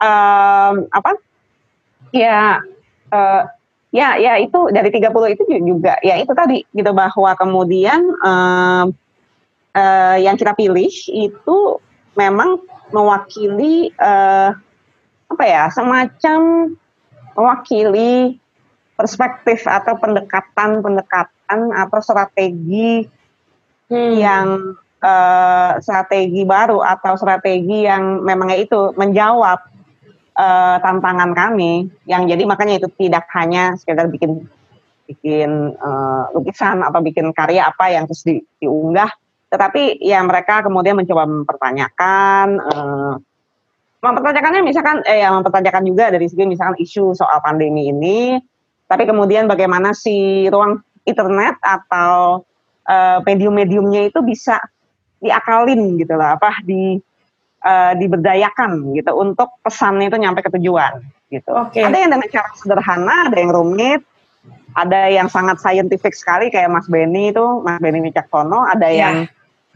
[0.00, 1.12] um, apa?
[2.16, 2.64] Ya
[3.12, 3.42] uh,
[3.92, 6.96] ya ya itu dari 30 itu juga ya itu tadi gitu.
[6.96, 8.96] Bahwa kemudian um,
[9.76, 11.56] uh, yang kita pilih itu
[12.16, 12.64] memang
[12.96, 14.56] mewakili uh,
[15.26, 16.72] apa ya semacam
[17.36, 18.40] mewakili
[18.96, 23.04] perspektif atau pendekatan pendekatan atau strategi
[23.92, 24.12] hmm.
[24.16, 24.46] yang
[25.04, 29.60] uh, strategi baru atau strategi yang memang itu menjawab
[30.38, 34.48] uh, tantangan kami yang jadi makanya itu tidak hanya sekedar bikin
[35.06, 39.12] bikin uh, lukisan atau bikin karya apa yang terus di, diunggah
[39.46, 43.12] tetapi ya mereka kemudian mencoba mempertanyakan uh,
[44.06, 48.38] mempertanyakannya misalkan eh ya mempertanyakan juga dari segi misalkan isu soal pandemi ini
[48.86, 52.46] tapi kemudian bagaimana si ruang internet atau
[52.86, 54.62] uh, medium-mediumnya itu bisa
[55.18, 56.98] diakalin gitu lah apa di
[57.66, 61.52] uh, diberdayakan gitu untuk pesannya itu nyampe ke tujuan gitu.
[61.70, 61.82] Okay.
[61.82, 64.00] Ada yang dengan cara sederhana, ada yang rumit,
[64.78, 68.98] ada yang sangat saintifik sekali kayak Mas Benny itu, Mas Benny Wicaksono, ada yeah.
[69.02, 69.14] yang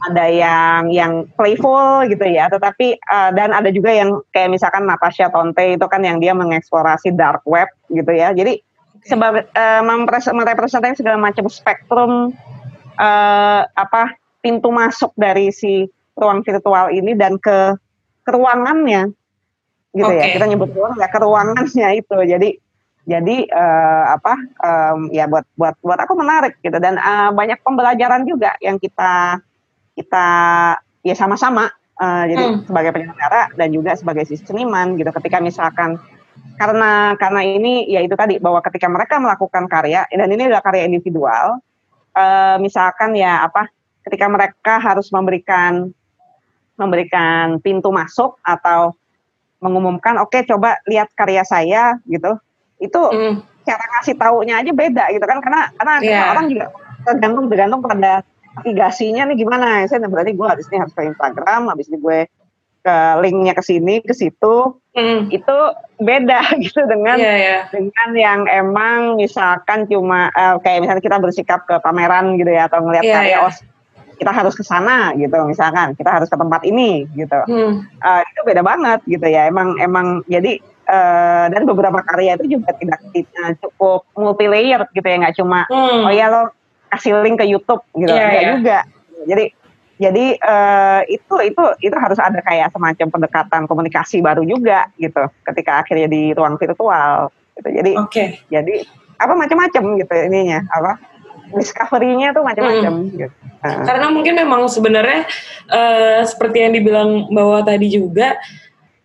[0.00, 5.28] ada yang yang playful gitu ya, tetapi uh, dan ada juga yang kayak misalkan Natasha
[5.28, 8.32] Tonte itu kan yang dia mengeksplorasi dark web gitu ya.
[8.32, 8.60] Jadi
[8.96, 9.08] okay.
[9.12, 9.82] sebab uh,
[10.32, 12.32] merepresentasi segala macam spektrum
[12.96, 17.76] uh, apa pintu masuk dari si ruang virtual ini dan ke,
[18.24, 19.12] ke ruangannya
[19.90, 20.22] gitu okay.
[20.22, 22.50] ya kita nyebut ruang ya ke ruangannya itu jadi
[23.08, 28.22] jadi uh, apa um, ya buat buat buat aku menarik gitu dan uh, banyak pembelajaran
[28.28, 29.42] juga yang kita
[30.00, 30.28] kita
[31.04, 31.68] ya sama-sama
[32.00, 32.64] uh, jadi hmm.
[32.64, 36.00] sebagai penyelenggara dan juga sebagai seniman gitu ketika misalkan
[36.56, 40.88] karena karena ini ya itu tadi bahwa ketika mereka melakukan karya dan ini adalah karya
[40.88, 41.60] individual
[42.16, 43.68] uh, misalkan ya apa
[44.04, 45.92] ketika mereka harus memberikan
[46.80, 48.96] memberikan pintu masuk atau
[49.60, 52.40] mengumumkan oke okay, coba lihat karya saya gitu
[52.80, 53.44] itu mm.
[53.68, 56.32] cara kasih taunya aja beda gitu kan karena karena yeah.
[56.32, 56.72] orang juga
[57.04, 58.24] tergantung tergantung pada
[58.56, 62.18] navigasinya nih gimana saya berarti gue habis ini harus ke Instagram habis ini gue
[62.80, 65.28] ke linknya ke sini ke situ mm.
[65.28, 65.56] itu
[66.00, 67.62] beda gitu dengan yeah, yeah.
[67.68, 72.80] dengan yang emang misalkan cuma uh, kayak misalnya kita bersikap ke pameran gitu ya atau
[72.80, 73.52] ngelihat yeah, karya yeah.
[74.16, 77.84] kita harus ke sana gitu misalkan kita harus ke tempat ini gitu hmm.
[78.00, 80.56] uh, itu beda banget gitu ya emang emang jadi
[80.88, 85.68] uh, dan beberapa karya itu juga tidak, tidak cukup multi layer gitu ya nggak cuma
[85.68, 86.08] hmm.
[86.08, 86.48] oh ya lo
[86.90, 88.54] kasih link ke YouTube gitu yeah, yeah.
[88.58, 88.78] juga
[89.26, 89.44] jadi
[90.00, 95.84] jadi uh, itu itu itu harus ada kayak semacam pendekatan komunikasi baru juga gitu ketika
[95.84, 97.28] akhirnya di ruang virtual
[97.60, 98.28] gitu jadi okay.
[98.48, 98.88] jadi
[99.20, 100.96] apa macam-macam gitu ininya apa
[101.52, 103.18] discovery-nya tuh macam-macam hmm.
[103.18, 103.34] gitu.
[103.60, 103.84] Uh.
[103.84, 105.26] Karena mungkin memang sebenarnya
[105.68, 108.38] uh, seperti yang dibilang bahwa tadi juga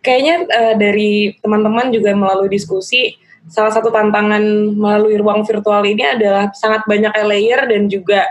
[0.06, 3.18] kayaknya uh, dari teman-teman juga melalui diskusi
[3.50, 4.42] salah satu tantangan
[4.74, 8.26] melalui ruang virtual ini adalah sangat banyak layer dan juga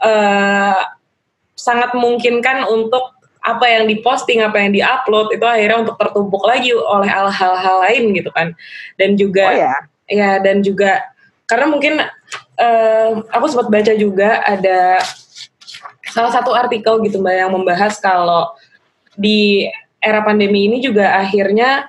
[0.00, 0.80] uh,
[1.56, 3.16] sangat memungkinkan untuk
[3.46, 8.30] apa yang diposting, apa yang diupload itu akhirnya untuk tertumpuk lagi oleh hal-hal lain gitu
[8.34, 8.50] kan.
[8.98, 9.74] Dan juga oh, ya.
[10.10, 10.98] ya dan juga
[11.46, 12.02] karena mungkin
[12.58, 14.98] uh, aku sempat baca juga ada
[16.10, 18.50] salah satu artikel gitu mbak yang membahas kalau
[19.14, 19.70] di
[20.02, 21.86] era pandemi ini juga akhirnya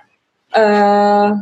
[0.53, 1.41] uh,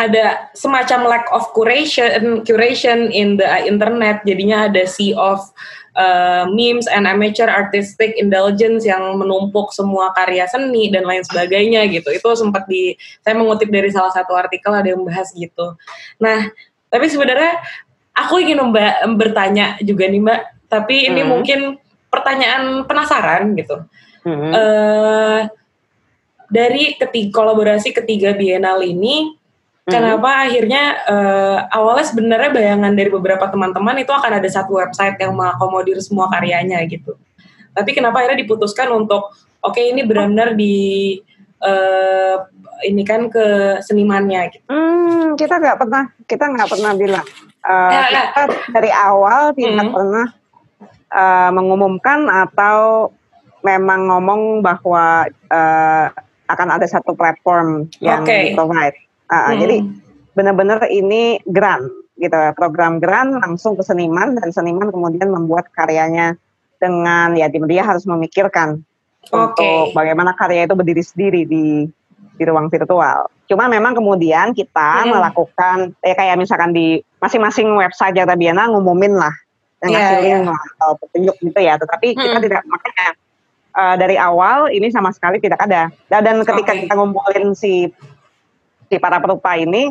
[0.00, 5.44] ada semacam lack of curation curation in the internet jadinya ada sea of
[6.00, 12.08] uh, memes and amateur artistic indulgence yang menumpuk semua karya seni dan lain sebagainya gitu.
[12.08, 15.76] Itu sempat di saya mengutip dari salah satu artikel ada yang membahas gitu.
[16.16, 16.48] Nah,
[16.88, 17.60] tapi sebenarnya
[18.16, 20.40] aku ingin mbak bertanya juga nih mbak,
[20.72, 21.30] tapi ini hmm.
[21.30, 21.60] mungkin
[22.10, 23.84] pertanyaan penasaran gitu.
[24.20, 24.52] Hmm.
[24.52, 25.40] Uh,
[26.50, 29.39] dari ketiga kolaborasi ketiga bienal ini
[29.88, 35.32] kenapa akhirnya uh, awalnya sebenarnya bayangan dari beberapa teman-teman itu akan ada satu website yang
[35.34, 37.16] mengakomodir semua karyanya gitu.
[37.72, 41.16] Tapi kenapa akhirnya diputuskan untuk oke okay, ini benar-benar di
[41.64, 42.36] uh,
[42.84, 44.64] ini kan ke senimannya gitu.
[44.68, 47.26] Hmm, kita nggak pernah kita nggak pernah bilang
[47.64, 49.94] uh, ya, kita dari awal tidak hmm.
[49.94, 50.26] pernah
[51.12, 53.10] uh, mengumumkan atau
[53.60, 56.06] memang ngomong bahwa uh,
[56.50, 58.56] akan ada satu platform yang okay.
[58.56, 58.96] provide.
[59.30, 59.58] Uh, hmm.
[59.62, 59.76] Jadi
[60.34, 61.86] benar-benar ini grant
[62.18, 66.36] gitu, program grant langsung ke seniman dan seniman kemudian membuat karyanya
[66.82, 68.82] dengan ya dia harus memikirkan
[69.28, 69.36] okay.
[69.36, 71.86] untuk bagaimana karya itu berdiri sendiri di
[72.40, 73.28] di ruang virtual.
[73.44, 75.12] Cuma memang kemudian kita hmm.
[75.12, 79.34] melakukan ya kayak misalkan di masing-masing website Jakarta Biana ngumumin lah
[79.84, 80.72] yang yeah, ngasih link yeah.
[80.80, 81.74] atau petunjuk gitu ya.
[81.76, 82.20] Tetapi hmm.
[82.20, 83.08] kita tidak makanya
[83.76, 85.92] uh, dari awal ini sama sekali tidak ada.
[86.08, 86.88] Dan ketika okay.
[86.88, 87.92] kita ngumpulin si
[88.90, 89.86] si para perupa ini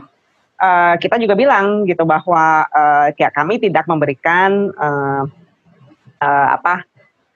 [0.59, 5.23] uh, kita juga bilang gitu bahwa uh, ya kami tidak memberikan uh,
[6.19, 6.83] uh, apa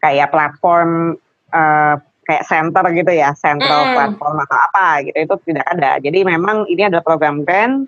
[0.04, 1.16] kayak platform
[1.56, 1.96] uh,
[2.28, 3.94] kayak center gitu ya, central mm.
[3.96, 6.00] platform atau apa gitu itu tidak ada.
[6.00, 7.88] Jadi memang ini adalah program grant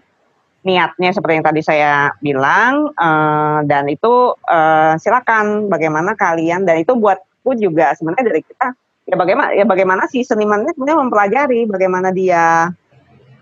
[0.66, 6.98] niatnya seperti yang tadi saya bilang uh, dan itu uh, silakan bagaimana kalian dan itu
[6.98, 8.74] buatku juga sebenarnya dari kita
[9.06, 12.74] ya bagaimana ya bagaimana si senimannya kemudian mempelajari bagaimana dia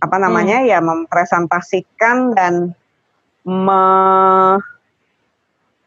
[0.04, 0.68] apa namanya hmm.
[0.68, 2.76] ya mempresentasikan dan
[3.48, 3.84] me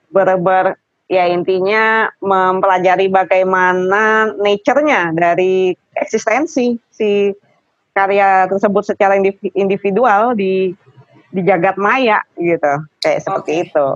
[0.08, 0.66] ber, ber
[1.12, 7.30] ya intinya mempelajari bagaimana nature-nya dari eksistensi si
[7.92, 9.20] karya tersebut secara
[9.52, 10.72] individual di
[11.32, 12.72] di jagat maya gitu
[13.04, 13.64] kayak seperti okay.
[13.68, 13.88] itu.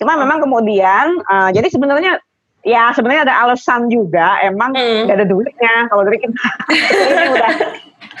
[0.00, 2.22] Cuma memang kemudian uh, jadi sebenarnya
[2.68, 5.08] ya sebenarnya ada alasan juga emang hmm.
[5.08, 6.44] gak ada duitnya kalau dari kita
[7.08, 7.52] ini udah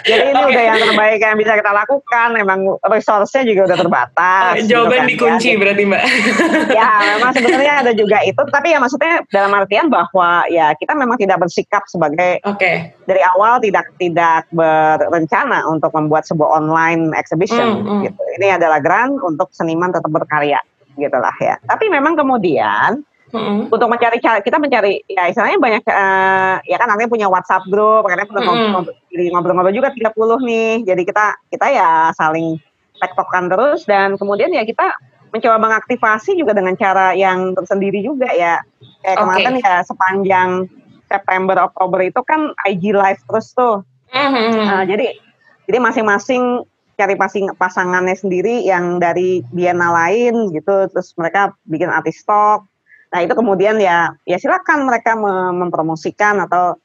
[0.06, 0.50] jadi ini okay.
[0.54, 2.28] udah yang terbaik yang bisa kita lakukan.
[2.38, 4.52] Emang resource-nya juga udah terbatas.
[4.54, 5.58] Oh, jawaban gitu kan, dikunci ya.
[5.58, 6.02] berarti Mbak.
[6.78, 8.42] ya, memang sebenarnya ada juga itu.
[8.48, 12.94] Tapi ya maksudnya dalam artian bahwa ya kita memang tidak bersikap sebagai okay.
[13.04, 17.82] dari awal tidak tidak berencana untuk membuat sebuah online exhibition.
[17.82, 18.00] Mm, mm.
[18.08, 18.22] Gitu.
[18.38, 20.62] Ini adalah grant untuk seniman tetap berkarya,
[20.94, 21.58] gitulah ya.
[21.66, 23.68] Tapi memang kemudian Mm-hmm.
[23.68, 28.08] Untuk mencari cara kita mencari ya istilahnya banyak uh, ya kan nanti punya WhatsApp group,
[28.08, 28.88] karena mm-hmm.
[29.36, 30.16] ngobrol-ngobrol juga 30
[30.48, 30.72] nih.
[30.88, 32.56] Jadi kita kita ya saling
[32.98, 34.96] tektokan terus dan kemudian ya kita
[35.28, 38.64] mencoba mengaktifasi juga dengan cara yang tersendiri juga ya.
[39.04, 39.20] Kayak okay.
[39.20, 40.50] kemarin ya sepanjang
[41.08, 43.84] September Oktober itu kan IG live terus tuh.
[44.08, 44.48] Mm-hmm.
[44.56, 45.06] Uh, jadi
[45.68, 46.64] jadi masing-masing
[46.98, 52.66] cari pasing, pasangannya sendiri yang dari Biena lain gitu terus mereka bikin artis talk
[53.08, 55.16] Nah itu kemudian ya ya silakan mereka
[55.54, 56.76] mempromosikan atau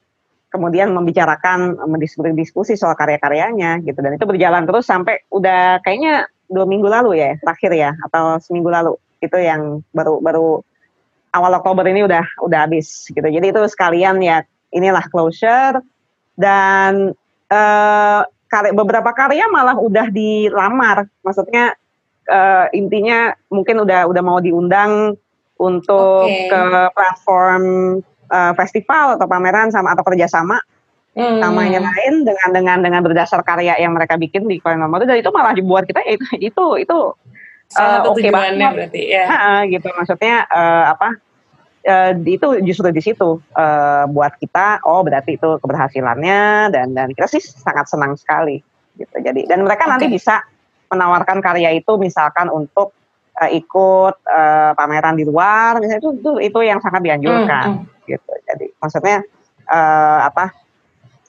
[0.48, 3.98] kemudian membicarakan mendiskusi soal karya-karyanya gitu.
[3.98, 8.70] Dan itu berjalan terus sampai udah kayaknya dua minggu lalu ya terakhir ya atau seminggu
[8.70, 8.94] lalu.
[9.18, 10.62] Itu yang baru baru
[11.34, 13.26] awal Oktober ini udah udah habis gitu.
[13.26, 15.82] Jadi itu sekalian ya inilah closure.
[16.34, 17.14] Dan
[18.50, 21.10] karya, beberapa karya malah udah dilamar.
[21.26, 21.74] Maksudnya
[22.30, 25.18] uh, intinya mungkin udah udah mau diundang
[25.64, 26.52] untuk okay.
[26.52, 27.62] ke platform
[28.28, 30.60] uh, festival atau pameran sama atau kerjasama
[31.16, 31.40] hmm.
[31.40, 35.18] sama yang lain dengan dengan dengan berdasar karya yang mereka bikin di Korea Nomor dan
[35.18, 36.98] itu malah dibuat kita itu itu itu
[37.78, 41.08] uh, oke okay banget berarti ya ha, gitu maksudnya uh, apa
[41.88, 47.30] uh, itu justru di situ uh, buat kita oh berarti itu keberhasilannya dan dan kita
[47.30, 48.60] sih sangat senang sekali
[48.98, 49.92] gitu jadi dan mereka okay.
[49.96, 50.44] nanti bisa
[50.92, 52.94] menawarkan karya itu misalkan untuk
[53.40, 58.06] uh, ikut uh, pameran di luar misalnya itu itu itu yang sangat dianjurkan hmm, hmm.
[58.10, 59.18] gitu jadi maksudnya
[59.70, 60.54] uh, apa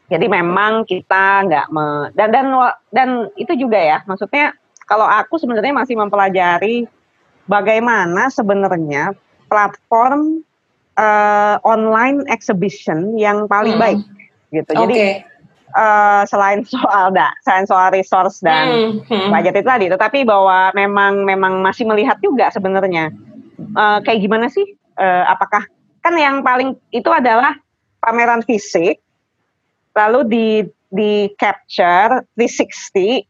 [0.06, 2.46] jadi memang kita nggak me, dan dan
[2.94, 3.10] dan
[3.42, 4.54] itu juga ya maksudnya
[4.86, 6.86] kalau aku sebenarnya masih mempelajari
[7.50, 9.18] bagaimana sebenarnya
[9.50, 10.46] platform
[10.98, 13.82] uh, online exhibition yang paling hmm.
[13.82, 14.02] baik
[14.54, 14.82] gitu okay.
[14.86, 15.00] jadi
[15.76, 19.30] uh, selain soal da, selain soal resource dan hmm, hmm.
[19.30, 23.12] budget itu tadi, tetapi bahwa memang memang masih melihat juga sebenarnya
[23.76, 24.66] uh, kayak gimana sih?
[24.96, 25.68] Uh, apakah
[26.00, 27.54] kan yang paling itu adalah
[28.00, 29.04] pameran fisik,
[29.92, 30.48] lalu di
[30.90, 33.28] di capture 360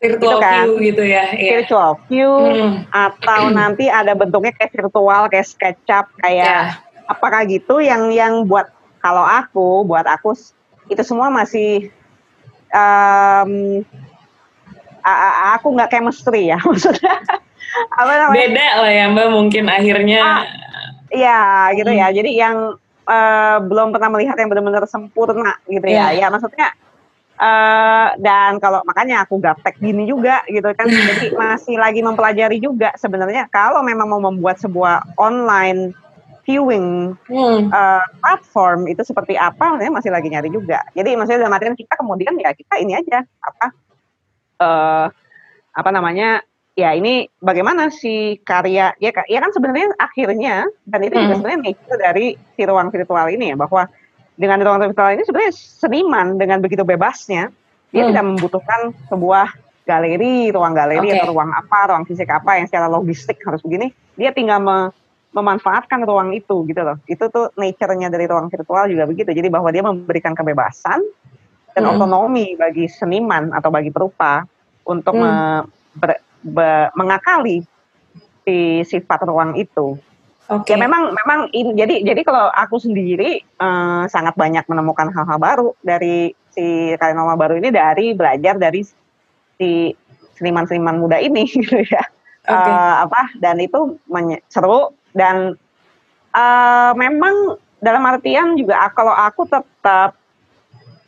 [0.00, 1.60] virtual gitu kan, view gitu ya, yeah.
[1.60, 2.88] virtual view hmm.
[2.88, 7.10] atau nanti ada bentuknya kayak virtual kayak SketchUp kayak yeah.
[7.10, 8.72] apakah gitu yang yang buat
[9.04, 10.32] kalau aku buat aku
[10.90, 11.88] itu semua masih
[12.74, 13.80] um,
[15.56, 17.22] aku nggak chemistry ya maksudnya
[17.94, 18.34] apa namanya?
[18.34, 20.42] beda lah ya mbak mungkin akhirnya ah,
[21.14, 22.10] ya gitu ya.
[22.10, 22.12] hmm.
[22.12, 22.56] ya jadi yang
[23.06, 26.10] uh, belum pernah melihat yang benar-benar sempurna gitu yeah.
[26.10, 26.26] ya iya.
[26.28, 26.68] ya maksudnya
[27.40, 32.92] Uh, dan kalau makanya aku gaptek gini juga gitu kan jadi masih lagi mempelajari juga
[33.00, 35.96] sebenarnya kalau memang mau membuat sebuah online
[36.50, 37.70] viewing hmm.
[37.70, 42.34] uh, platform itu seperti apa masih lagi nyari juga jadi maksudnya dalam artian kita kemudian
[42.42, 43.66] ya kita ini aja apa
[44.58, 45.06] uh,
[45.70, 46.42] apa namanya
[46.74, 51.22] ya ini bagaimana si karya ya ya kan sebenarnya akhirnya dan itu hmm.
[51.22, 53.86] juga sebenarnya nature dari si ruang virtual ini ya bahwa
[54.34, 57.54] dengan ruang virtual ini sebenarnya seniman dengan begitu bebasnya
[57.94, 58.10] dia hmm.
[58.10, 59.46] tidak membutuhkan sebuah
[59.90, 61.18] galeri, ruang galeri okay.
[61.18, 63.90] atau ruang apa, ruang fisik apa yang secara logistik harus begini.
[64.14, 64.94] Dia tinggal me
[65.30, 66.98] memanfaatkan ruang itu gitu loh.
[67.06, 69.30] Itu tuh nature-nya dari ruang virtual juga begitu.
[69.30, 71.00] Jadi bahwa dia memberikan kebebasan
[71.74, 71.92] dan hmm.
[71.94, 74.42] otonomi bagi seniman atau bagi perupa
[74.86, 75.22] untuk hmm.
[75.22, 75.32] me,
[76.02, 76.10] ber,
[76.42, 77.62] be, mengakali
[78.42, 79.94] si sifat ruang itu.
[80.50, 80.74] Okay.
[80.74, 85.68] Ya memang memang in, jadi jadi kalau aku sendiri uh, sangat banyak menemukan hal-hal baru
[85.78, 88.82] dari si Karinoma baru ini dari belajar dari
[89.54, 89.94] si
[90.34, 92.02] seniman-seniman muda ini gitu ya.
[92.42, 92.50] Okay.
[92.50, 93.94] Uh, eh, apa dan itu
[94.50, 95.58] seru dan
[96.34, 100.14] uh, memang dalam artian juga kalau aku tetap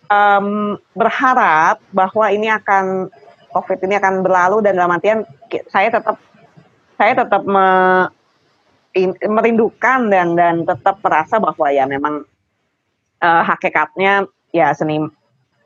[0.09, 3.13] um, berharap bahwa ini akan
[3.53, 5.29] COVID ini akan berlalu dan dalam artian
[5.69, 6.17] saya tetap
[6.97, 7.67] saya tetap me,
[8.97, 12.25] in, merindukan dan dan tetap merasa bahwa ya memang
[13.21, 15.05] uh, hakikatnya ya seni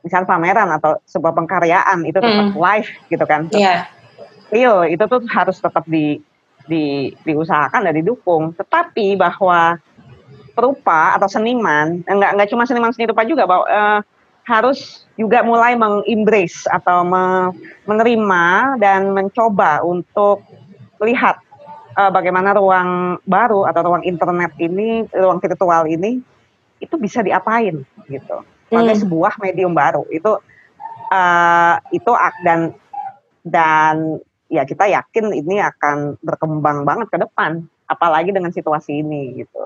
[0.03, 2.59] misal pameran atau sebuah pengkaryaan itu tetap hmm.
[2.59, 3.41] live gitu kan.
[3.51, 3.87] Iya.
[4.51, 4.87] Yeah.
[4.87, 6.23] itu tuh harus tetap di
[6.67, 8.53] di diusahakan dan didukung.
[8.53, 9.79] Tetapi bahwa
[10.53, 13.99] perupa atau seniman enggak enggak cuma seniman seni rupa juga bahwa uh,
[14.47, 17.51] harus juga mulai mengembrace atau me,
[17.83, 20.39] menerima dan mencoba untuk
[21.03, 21.37] melihat
[21.99, 26.23] uh, bagaimana ruang baru atau ruang internet ini, ruang virtual ini
[26.79, 28.37] itu bisa diapain gitu.
[28.71, 29.03] Sebagai hmm.
[29.03, 30.39] sebuah medium baru itu
[31.11, 32.11] uh, itu
[32.47, 32.71] dan
[33.43, 39.63] dan ya kita yakin ini akan berkembang banget ke depan, apalagi dengan situasi ini gitu.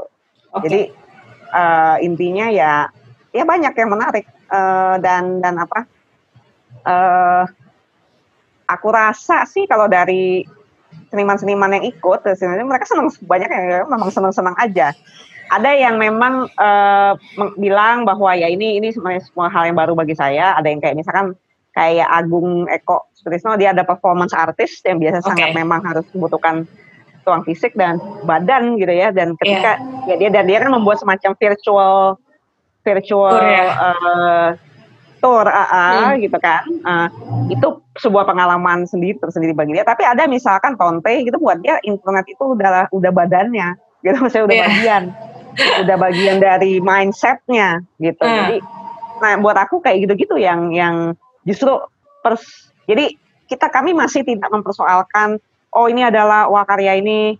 [0.52, 0.62] Okay.
[0.66, 0.82] Jadi
[1.54, 2.90] uh, intinya ya
[3.32, 5.86] ya banyak yang menarik uh, dan dan apa?
[6.82, 7.46] Uh,
[8.66, 10.48] aku rasa sih kalau dari
[11.12, 14.96] seniman-seniman yang ikut, sebenarnya mereka senang banyak yang memang senang-senang aja.
[15.52, 17.14] Ada yang memang uh,
[17.60, 20.56] bilang bahwa ya ini ini semua hal yang baru bagi saya.
[20.56, 21.36] Ada yang kayak misalkan
[21.72, 25.28] kayak Agung Eko Sutrisno dia ada performance artist yang biasa okay.
[25.30, 26.68] sangat memang harus membutuhkan
[27.22, 29.14] tuang fisik dan badan gitu ya.
[29.14, 30.18] Dan ketika yeah.
[30.18, 32.18] ya dia dan dia kan membuat semacam virtual
[32.82, 33.70] virtual oh, yeah.
[33.78, 34.48] uh,
[35.22, 36.18] tour AA hmm.
[36.26, 36.64] gitu kan.
[36.82, 37.08] Uh,
[37.54, 37.68] itu
[38.02, 39.86] sebuah pengalaman sendiri tersendiri bagi dia.
[39.86, 44.58] Tapi ada misalkan Tonte gitu buat dia internet itu udah udah badannya gitu maksudnya udah
[44.58, 44.68] yeah.
[44.68, 45.04] bagian
[45.86, 48.26] udah bagian dari mindsetnya gitu.
[48.26, 48.38] Hmm.
[48.50, 48.58] Jadi
[49.22, 51.14] nah buat aku kayak gitu-gitu yang yang
[51.48, 51.72] justru
[52.22, 53.14] pers jadi
[53.50, 55.42] kita kami masih tidak mempersoalkan
[55.76, 57.36] oh ini adalah wah karya ini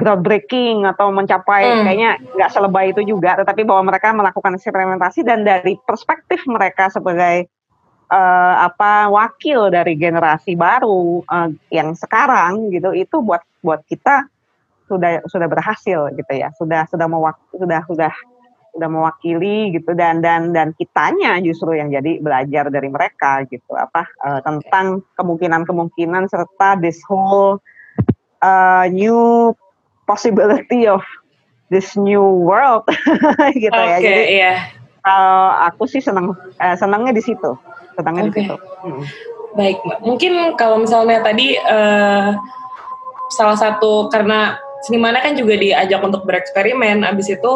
[0.00, 1.82] groundbreaking atau mencapai hmm.
[1.84, 7.46] kayaknya nggak selebay itu juga, tetapi bahwa mereka melakukan eksperimentasi dan dari perspektif mereka sebagai
[8.08, 14.26] uh, apa wakil dari generasi baru uh, yang sekarang gitu, itu buat buat kita
[14.88, 18.12] sudah sudah berhasil gitu ya, sudah sudah mewak sudah sudah
[18.72, 24.08] sudah mewakili gitu dan dan dan kitanya justru yang jadi belajar dari mereka gitu apa
[24.24, 27.60] uh, tentang kemungkinan-kemungkinan serta this whole
[28.40, 29.52] uh, new
[30.08, 31.04] possibility of
[31.72, 32.84] this new world
[33.62, 33.98] gitu okay, ya.
[34.00, 34.54] Jadi iya.
[35.00, 37.56] kalau aku sih senang uh, senangnya di situ,
[37.96, 38.30] senangnya okay.
[38.32, 38.56] di situ.
[38.84, 39.04] Hmm.
[39.52, 39.78] Baik.
[40.04, 42.36] Mungkin kalau misalnya tadi uh,
[43.32, 47.52] salah satu karena senimannya kan juga diajak untuk bereksperimen, abis itu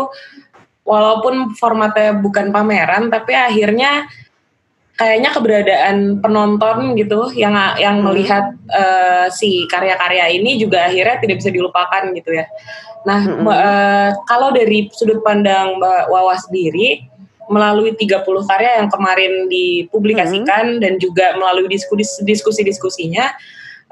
[0.86, 4.06] walaupun formatnya bukan pameran, tapi akhirnya
[4.96, 8.06] kayaknya keberadaan penonton gitu yang yang hmm.
[8.08, 12.48] melihat uh, si karya-karya ini juga akhirnya tidak bisa dilupakan gitu ya.
[13.04, 13.44] Nah, hmm.
[13.44, 17.04] uh, kalau dari sudut pandang Mbak Wawa sendiri
[17.46, 20.82] melalui 30 karya yang kemarin dipublikasikan hmm.
[20.82, 21.70] dan juga melalui
[22.26, 23.30] diskusi-diskusinya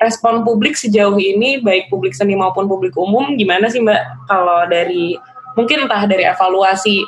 [0.02, 5.14] respon publik sejauh ini baik publik seni maupun publik umum gimana sih Mbak kalau dari
[5.54, 7.02] mungkin entah dari evaluasi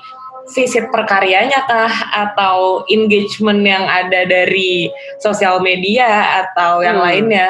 [0.54, 4.86] visit perkaryanya kah atau engagement yang ada dari
[5.18, 7.06] sosial media atau yang hmm.
[7.06, 7.48] lainnya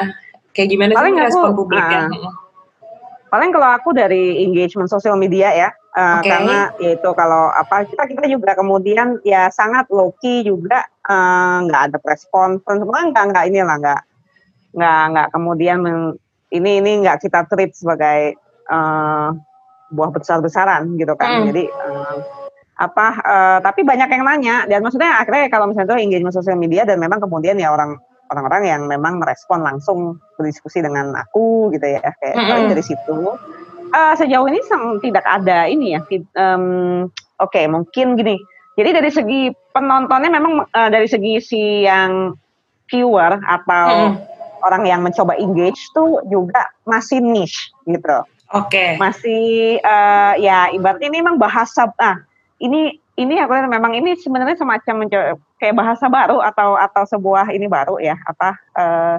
[0.57, 2.09] kayak gimana paling sih respon publiknya?
[2.09, 2.33] Uh,
[3.29, 6.29] paling kalau aku dari engagement sosial media ya uh, eh, okay.
[6.33, 11.81] karena yaitu kalau apa kita kita juga kemudian ya sangat low key juga eh, nggak
[11.81, 14.01] uh, ada respon semua nggak nggak ini lah nggak
[14.73, 15.97] nggak nggak kemudian men,
[16.49, 18.39] ini ini nggak kita treat sebagai
[18.73, 19.35] uh,
[19.91, 21.43] buah besar besaran gitu kan.
[21.43, 21.47] Hmm.
[21.51, 22.17] jadi uh,
[22.77, 24.55] apa uh, tapi banyak yang nanya.
[24.69, 28.63] Dan maksudnya akhirnya kalau misalnya itu engagement sosial media dan memang kemudian ya orang orang-orang
[28.67, 32.69] yang memang merespon langsung berdiskusi dengan aku gitu ya kayak mm -hmm.
[32.75, 33.17] dari situ.
[33.87, 34.59] Uh, sejauh ini
[34.99, 36.03] tidak ada ini ya
[36.35, 37.07] um,
[37.39, 38.35] oke okay, mungkin gini.
[38.77, 39.41] Jadi dari segi
[39.73, 42.35] penontonnya memang uh, dari segi si yang
[42.91, 48.17] viewer atau mm orang yang mencoba engage tuh juga masih niche gitu
[48.55, 48.71] Oke.
[48.71, 48.89] Okay.
[48.95, 49.43] Masih
[49.83, 52.23] uh, ya ibaratnya ini memang bahasa ah
[52.63, 54.95] ini ini aku memang ini sebenarnya semacam
[55.57, 59.17] kayak bahasa baru atau atau sebuah ini baru ya apa uh,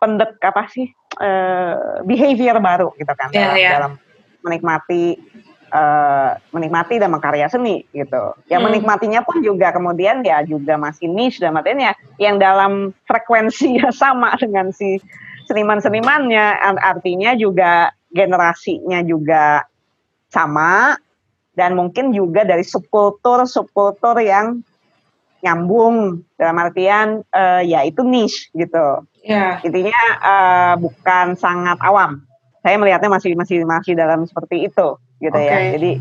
[0.00, 0.88] pendek apa sih
[1.20, 3.72] uh, behavior baru gitu kan yeah, dalam, yeah.
[3.78, 3.92] dalam
[4.42, 5.20] menikmati
[5.72, 8.36] uh, menikmati dan mengkarya seni gitu.
[8.50, 8.68] Yang hmm.
[8.70, 14.70] menikmatinya pun juga kemudian ya juga masih niche dan artinya yang dalam frekuensi sama dengan
[14.70, 15.00] si
[15.46, 19.64] seniman-senimannya artinya juga generasinya juga
[20.32, 20.96] sama
[21.52, 24.64] dan mungkin juga dari subkultur subkultur yang
[25.42, 29.02] nyambung dalam artian uh, ya itu niche gitu.
[29.26, 29.58] Yeah.
[29.66, 32.22] Intinya uh, bukan sangat awam.
[32.62, 35.50] Saya melihatnya masih masih masih dalam seperti itu gitu okay.
[35.50, 35.58] ya.
[35.76, 35.92] Jadi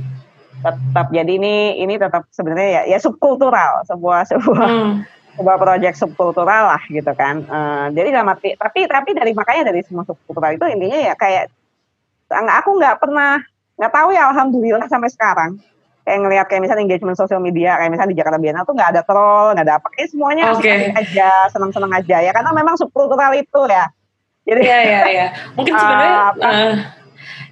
[0.62, 4.94] tetap jadi ini ini tetap sebenarnya ya ya subkultural sebuah sebuah hmm.
[5.42, 7.42] sebuah proyek subkultural lah gitu kan.
[7.50, 11.50] Uh, jadi dalam arti tapi tapi dari makanya dari semua subkultural itu intinya ya kayak
[12.32, 13.44] aku nggak pernah
[13.76, 15.52] nggak tahu ya alhamdulillah sampai sekarang
[16.02, 19.02] kayak ngelihat kayak misalnya engagement sosial media kayak misalnya di Jakarta Biennale tuh nggak ada
[19.06, 20.90] troll nggak ada apa kayak semuanya okay.
[20.98, 23.86] aja senang-senang aja ya karena memang subkultural itu ya
[24.42, 26.74] jadi ya ya ya mungkin sebenarnya uh, uh,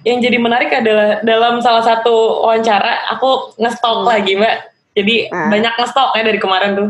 [0.02, 4.08] yang jadi menarik adalah dalam salah satu wawancara aku ngestok hmm.
[4.10, 4.54] lagi mbak
[4.98, 5.48] jadi uh.
[5.50, 6.88] banyak ngestok ya dari kemarin tuh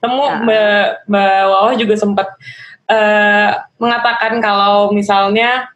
[0.00, 0.40] temu uh.
[0.40, 2.28] mbak mbak Wawah juga sempat
[2.88, 5.68] uh, mengatakan kalau misalnya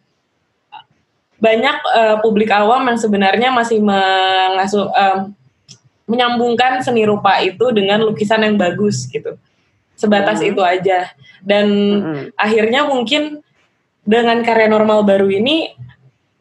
[1.37, 5.37] banyak uh, publik awam yang sebenarnya masih mengasuh um,
[6.07, 9.37] menyambungkan seni rupa itu dengan lukisan yang bagus gitu
[9.99, 10.53] sebatas mm-hmm.
[10.55, 10.99] itu aja
[11.45, 12.22] dan mm-hmm.
[12.39, 13.43] akhirnya mungkin
[14.07, 15.74] dengan karya normal baru ini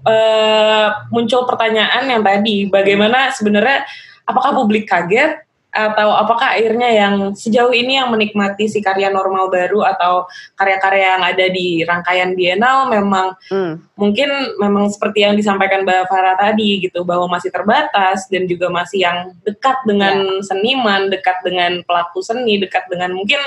[0.06, 3.84] uh, muncul pertanyaan yang tadi bagaimana sebenarnya
[4.24, 5.44] apakah publik kaget
[5.76, 10.24] atau apakah akhirnya yang sejauh ini yang menikmati si karya normal baru atau
[10.56, 14.00] karya-karya yang ada di rangkaian bienal memang hmm.
[14.00, 19.04] mungkin memang seperti yang disampaikan Mbak Farah tadi gitu bahwa masih terbatas dan juga masih
[19.04, 20.48] yang dekat dengan ya.
[20.48, 23.44] seniman, dekat dengan pelaku seni, dekat dengan mungkin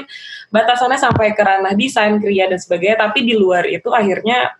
[0.52, 4.52] batasannya sampai ke ranah desain, kriya dan sebagainya tapi di luar itu akhirnya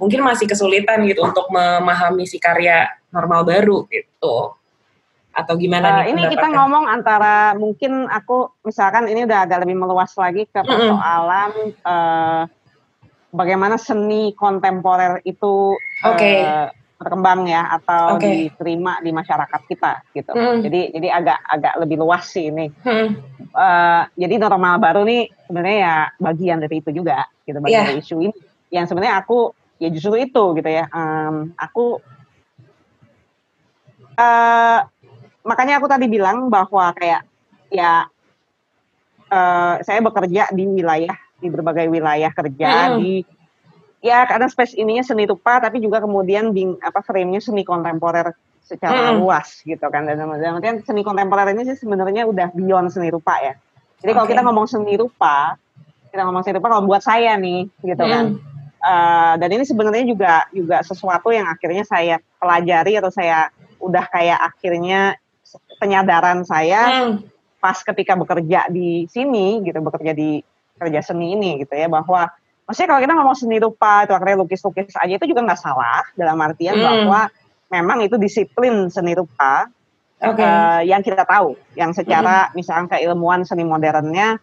[0.00, 4.56] mungkin masih kesulitan gitu untuk memahami si karya normal baru gitu
[5.30, 6.04] atau gimana uh, nih?
[6.14, 11.50] Ini kita ngomong antara mungkin aku misalkan ini udah agak lebih meluas lagi ke persoalan
[11.54, 11.86] mm -hmm.
[11.86, 12.42] uh,
[13.30, 16.42] bagaimana seni kontemporer itu okay.
[16.42, 16.68] uh,
[17.00, 18.52] berkembang ya atau okay.
[18.52, 20.32] diterima di masyarakat kita gitu.
[20.36, 20.60] Mm.
[20.68, 22.68] Jadi jadi agak agak lebih luas sih ini.
[22.84, 23.08] Mm.
[23.56, 27.88] Uh, jadi normal baru nih sebenarnya ya bagian dari itu juga gitu bagian yeah.
[27.88, 28.34] dari isu ini.
[28.68, 30.84] Yang sebenarnya aku ya justru itu gitu ya.
[30.92, 32.04] Um, aku
[34.20, 34.80] uh,
[35.46, 37.24] makanya aku tadi bilang bahwa kayak
[37.72, 38.06] ya
[39.30, 42.96] uh, saya bekerja di wilayah di berbagai wilayah kerja hmm.
[43.00, 43.24] di
[44.04, 48.32] ya karena space ininya seni rupa tapi juga kemudian bing, apa frame-nya seni kontemporer
[48.64, 49.20] secara hmm.
[49.20, 53.54] luas gitu kan dan kemudian seni kontemporer ini sih sebenarnya udah beyond seni rupa ya
[54.00, 54.16] jadi okay.
[54.16, 55.56] kalau kita ngomong seni rupa
[56.12, 58.40] kita ngomong seni rupa kalau buat saya nih gitu kan, hmm.
[58.40, 58.50] kan
[58.84, 64.40] uh, dan ini sebenarnya juga juga sesuatu yang akhirnya saya pelajari atau saya udah kayak
[64.40, 65.19] akhirnya
[65.80, 67.24] penyadaran saya hmm.
[67.56, 70.44] pas ketika bekerja di sini gitu bekerja di
[70.76, 72.28] kerja seni ini gitu ya bahwa
[72.68, 76.36] maksudnya kalau kita ngomong seni rupa itu akhirnya lukis-lukis aja itu juga nggak salah dalam
[76.40, 76.84] artian hmm.
[76.84, 77.20] bahwa
[77.72, 79.68] memang itu disiplin seni rupa
[80.20, 80.44] okay.
[80.44, 82.60] uh, yang kita tahu yang secara hmm.
[82.60, 84.36] misalkan keilmuan seni modernnya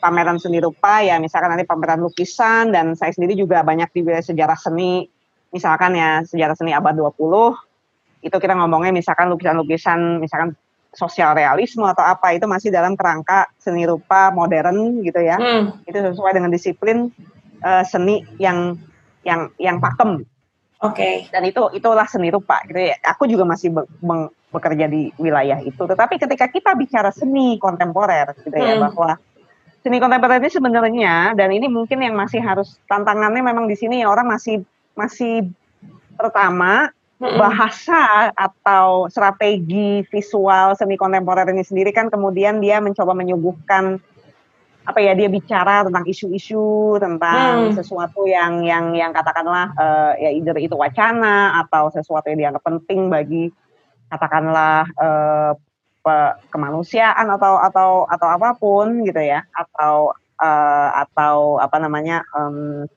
[0.00, 4.56] pameran seni rupa ya misalkan nanti pameran lukisan dan saya sendiri juga banyak di sejarah
[4.56, 5.04] seni
[5.52, 7.18] misalkan ya sejarah seni abad 20
[8.22, 10.54] itu kita ngomongnya misalkan lukisan-lukisan misalkan
[10.92, 15.36] sosial realisme atau apa itu masih dalam kerangka seni rupa modern gitu ya.
[15.36, 15.80] Hmm.
[15.84, 17.12] Itu sesuai dengan disiplin
[17.64, 18.78] uh, seni yang
[19.24, 20.24] yang yang pakem.
[20.80, 20.94] Oke.
[20.94, 21.14] Okay.
[21.28, 22.96] Dan itu itulah seni rupa gitu ya.
[23.04, 25.82] Aku juga masih be be bekerja di wilayah itu.
[25.84, 28.82] Tetapi ketika kita bicara seni kontemporer gitu ya hmm.
[28.88, 29.20] bahwa
[29.84, 34.26] seni kontemporer ini sebenarnya dan ini mungkin yang masih harus tantangannya memang di sini orang
[34.26, 34.64] masih
[34.98, 35.52] masih
[36.18, 43.98] pertama bahasa atau strategi visual semi kontemporer ini sendiri kan kemudian dia mencoba menyuguhkan
[44.88, 47.74] apa ya dia bicara tentang isu-isu tentang hmm.
[47.76, 53.12] sesuatu yang yang yang katakanlah uh, ya either itu wacana atau sesuatu yang dianggap penting
[53.12, 53.52] bagi
[54.08, 55.52] katakanlah uh,
[56.48, 62.88] kemanusiaan atau atau atau apa pun gitu ya atau uh, atau apa namanya um,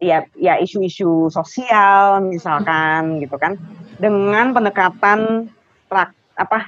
[0.00, 3.60] ya ya isu-isu sosial misalkan gitu kan.
[4.00, 5.52] Dengan pendekatan
[5.86, 6.66] prak, apa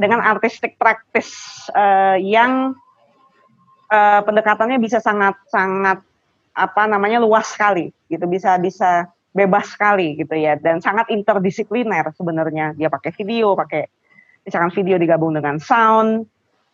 [0.00, 1.30] dengan artistik praktis
[1.76, 2.72] uh, yang
[3.92, 6.00] uh, pendekatannya bisa sangat sangat
[6.56, 8.24] apa namanya luas sekali gitu.
[8.24, 10.56] Bisa bisa bebas sekali gitu ya.
[10.56, 12.72] Dan sangat interdisipliner sebenarnya.
[12.74, 13.84] Dia pakai video pakai
[14.48, 16.24] misalkan video digabung dengan sound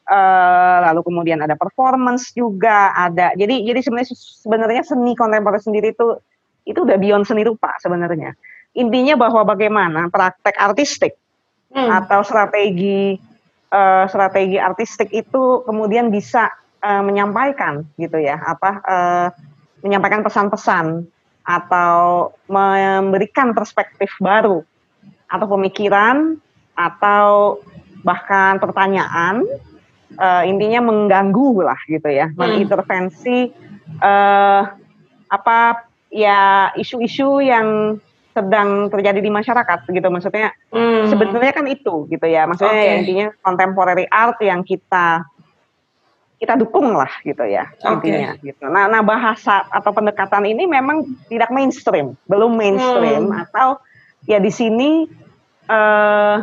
[0.08, 6.18] uh, lalu kemudian ada performance juga ada jadi jadi sebenarnya sebenarnya seni kontemporer sendiri itu
[6.66, 8.34] itu udah beyond seni rupa sebenarnya
[8.72, 11.14] intinya bahwa bagaimana praktek artistik
[11.74, 11.90] hmm.
[12.02, 13.18] atau strategi
[13.70, 16.48] uh, strategi artistik itu kemudian bisa
[16.80, 19.28] uh, menyampaikan gitu ya apa uh,
[19.82, 21.06] menyampaikan pesan-pesan
[21.42, 24.62] atau memberikan perspektif baru
[25.26, 26.38] atau pemikiran
[26.78, 27.58] atau
[28.06, 29.42] bahkan pertanyaan
[30.18, 32.36] uh, intinya mengganggu lah gitu ya hmm.
[32.36, 33.52] mengintervensi
[34.00, 34.62] uh,
[35.32, 37.96] apa ya isu-isu yang
[38.32, 41.12] sedang terjadi di masyarakat gitu maksudnya hmm.
[41.12, 42.88] sebenarnya kan itu gitu ya maksudnya okay.
[42.88, 45.28] ya, intinya contemporary art yang kita
[46.40, 47.92] kita dukung lah gitu ya okay.
[47.94, 48.64] intinya gitu.
[48.66, 53.42] Nah, nah bahasa atau pendekatan ini memang tidak mainstream, belum mainstream hmm.
[53.46, 53.78] atau
[54.26, 55.06] ya di sini
[55.70, 56.42] uh,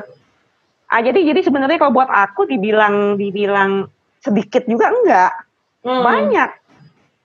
[0.90, 3.88] ah, jadi jadi sebenarnya kalau buat aku dibilang dibilang
[4.20, 5.32] sedikit juga enggak
[5.86, 6.04] hmm.
[6.04, 6.50] banyak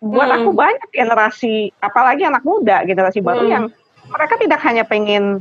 [0.04, 0.36] buat hmm.
[0.40, 3.26] aku banyak generasi apalagi anak muda generasi hmm.
[3.26, 3.64] baru yang
[4.04, 5.40] mereka tidak hanya pengen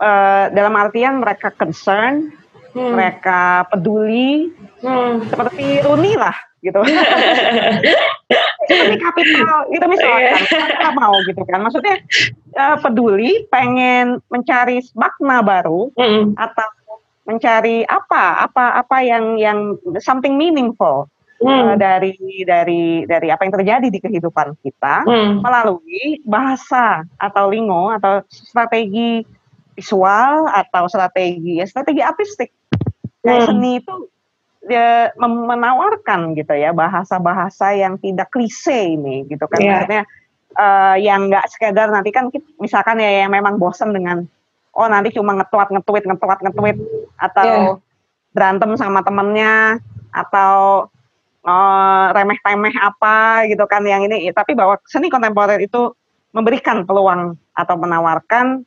[0.00, 2.32] uh, dalam artian mereka concern
[2.72, 2.92] hmm.
[2.96, 4.48] mereka peduli
[4.80, 5.28] hmm.
[5.28, 6.80] seperti Runi lah gitu.
[8.68, 10.36] Seperti kapital gitu misalkan, iya.
[10.44, 11.60] kita mau gitu kan.
[11.64, 11.96] Maksudnya
[12.58, 16.36] uh, peduli, pengen mencari makna baru mm.
[16.36, 16.68] atau
[17.28, 21.06] mencari apa, apa, apa yang yang something meaningful.
[21.38, 21.70] Hmm.
[21.70, 25.38] Uh, dari dari dari apa yang terjadi di kehidupan kita hmm.
[25.38, 29.22] melalui bahasa atau lingo atau strategi
[29.78, 32.50] visual atau strategi ya strategi artistik.
[33.22, 33.46] Nah, hmm.
[33.46, 33.94] seni itu
[34.66, 39.70] dia menawarkan gitu ya bahasa-bahasa yang tidak klise ini gitu kan yeah.
[39.78, 40.02] maksudnya
[40.58, 44.26] uh, yang nggak sekedar nanti kan misalkan ya yang memang bosan dengan
[44.78, 46.78] oh nanti cuma ngetuat ngetuit ngetuat ngetuit
[47.18, 47.74] atau yeah.
[48.30, 49.82] berantem sama temennya.
[50.08, 50.88] Atau
[51.44, 54.32] uh, remeh-temeh apa gitu kan yang ini.
[54.32, 55.92] Tapi bahwa seni kontemporer itu
[56.32, 58.64] memberikan peluang atau menawarkan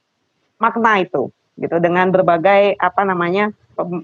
[0.62, 1.76] makna itu gitu.
[1.82, 3.50] Dengan berbagai apa namanya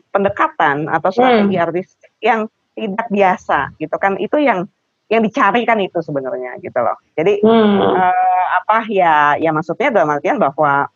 [0.10, 1.66] pendekatan atau strategi hmm.
[1.70, 1.94] artis
[2.26, 4.18] yang tidak biasa gitu kan.
[4.18, 4.66] Itu yang
[5.14, 6.98] yang dicari kan itu sebenarnya gitu loh.
[7.14, 7.78] Jadi hmm.
[7.80, 10.90] uh, apa ya ya maksudnya dalam artian bahwa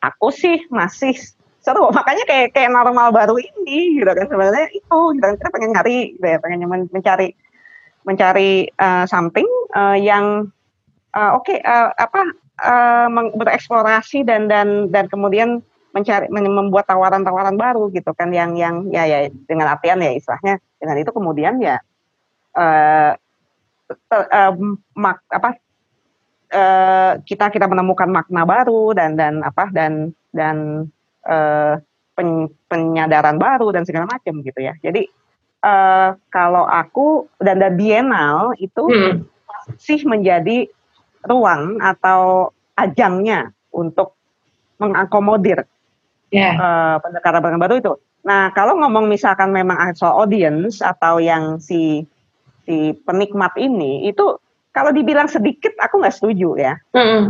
[0.00, 1.16] aku sih masih
[1.60, 1.92] seru.
[1.92, 4.26] Makanya kayak kayak normal baru ini gitu kan.
[4.26, 5.34] Sebenarnya itu gitu kan.
[5.36, 6.38] Kita pengen nyari gitu ya.
[6.40, 7.28] Pengen mencari
[8.00, 9.46] mencari uh, something
[9.76, 10.48] uh, yang
[11.12, 12.32] uh, oke okay, uh, apa
[12.64, 18.32] uh, bereksplorasi dan dan dan kemudian mencari membuat tawaran-tawaran baru gitu kan.
[18.32, 20.58] Yang yang ya ya dengan artian ya istilahnya.
[20.80, 21.76] Dengan itu kemudian ya
[22.56, 23.12] uh,
[24.16, 24.52] uh,
[24.96, 25.60] mak, apa
[26.52, 30.86] uh, kita kita menemukan makna baru dan dan apa dan dan
[31.26, 31.78] uh,
[32.14, 35.06] pen, penyadaran baru dan segala macam gitu ya jadi
[35.64, 39.26] uh, kalau aku dan dan bienal itu hmm.
[39.46, 40.66] masih menjadi
[41.26, 44.16] ruang atau ajangnya untuk
[44.80, 45.68] mengakomodir
[46.32, 46.56] yeah.
[46.56, 46.60] Ya.
[46.62, 47.92] uh, pendekatan baru itu.
[48.20, 52.04] Nah, kalau ngomong misalkan memang soal audience atau yang si
[52.68, 54.36] si penikmat ini itu
[54.70, 56.74] kalau dibilang sedikit aku nggak setuju ya.
[56.94, 57.22] Mm -hmm.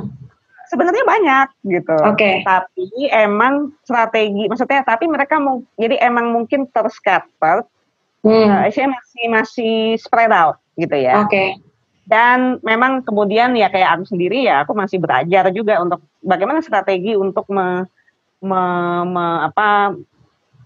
[0.70, 1.96] Sebenarnya banyak gitu.
[2.14, 2.46] Okay.
[2.46, 7.66] Tapi emang strategi maksudnya tapi mereka mau jadi emang mungkin terscatter.
[8.20, 8.68] Hmm.
[8.68, 11.24] Uh, masih masih spread out gitu ya.
[11.24, 11.32] Oke.
[11.32, 11.48] Okay.
[12.06, 17.14] Dan memang kemudian ya kayak aku sendiri ya aku masih belajar juga untuk bagaimana strategi
[17.14, 17.86] untuk me,
[18.42, 18.62] me,
[19.06, 19.94] me, apa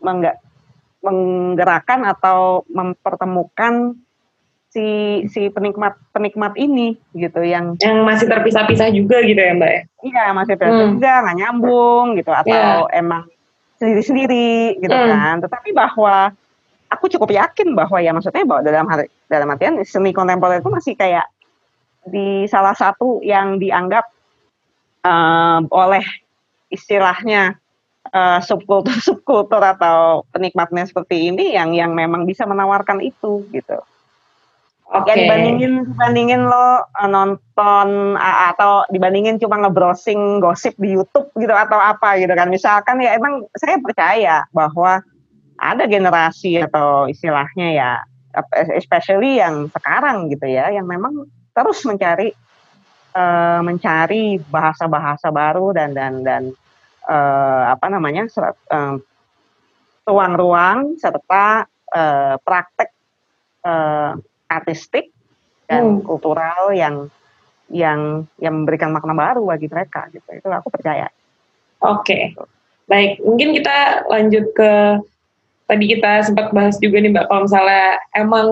[0.01, 0.41] mengga,
[1.05, 3.93] menggerakkan atau mempertemukan
[4.75, 4.87] si
[5.31, 10.25] si penikmat penikmat ini gitu yang yang masih terpisah-pisah juga gitu ya mbak ya iya
[10.35, 11.23] masih terpisah hmm.
[11.23, 12.99] nggak nyambung gitu atau yeah.
[12.99, 13.23] emang
[13.79, 15.11] sendiri-sendiri gitu hmm.
[15.15, 16.35] kan tetapi bahwa
[16.91, 20.99] aku cukup yakin bahwa ya maksudnya bahwa dalam hari dalam artian seni kontemporer itu masih
[20.99, 21.31] kayak
[22.03, 24.11] di salah satu yang dianggap
[25.07, 26.03] uh, oleh
[26.67, 27.55] istilahnya
[28.11, 33.79] uh, subkultur subkultur atau penikmatnya seperti ini yang yang memang bisa menawarkan itu gitu.
[34.85, 35.09] Oke.
[35.09, 35.13] Okay.
[35.13, 41.81] Ya dibandingin dibandingin lo uh, nonton atau dibandingin cuma ngebrowsing gosip di YouTube gitu atau
[41.81, 42.53] apa gitu kan.
[42.53, 45.01] Misalkan ya emang saya percaya bahwa
[45.57, 47.91] ada generasi atau istilahnya ya
[48.75, 52.35] especially yang sekarang gitu ya yang memang terus mencari
[53.15, 56.43] uh, mencari bahasa-bahasa baru dan dan dan
[57.07, 58.27] uh, apa namanya
[58.75, 58.99] uh,
[60.05, 62.91] ruang-ruang serta uh, praktek
[63.63, 64.19] uh,
[64.49, 65.11] artistik
[65.69, 66.05] dan hmm.
[66.05, 67.09] kultural yang
[67.73, 71.09] yang yang memberikan makna baru bagi mereka gitu itu aku percaya.
[71.81, 72.23] Oke, okay.
[72.89, 74.73] baik mungkin kita lanjut ke
[75.65, 78.49] tadi kita sempat bahas juga nih Mbak, kalau misalnya emang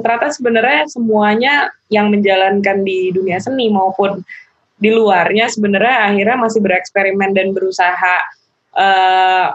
[0.00, 1.54] ternyata sebenarnya semuanya
[1.92, 4.24] yang menjalankan di dunia seni maupun
[4.80, 8.16] di luarnya sebenarnya akhirnya masih bereksperimen dan berusaha
[8.74, 9.54] uh,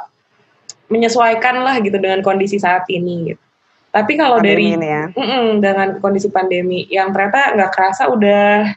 [0.90, 3.44] menyesuaikan lah gitu dengan kondisi saat ini gitu.
[3.90, 5.10] Tapi kalau dari ya.
[5.10, 8.70] mm -mm, dengan kondisi pandemi yang ternyata nggak kerasa udah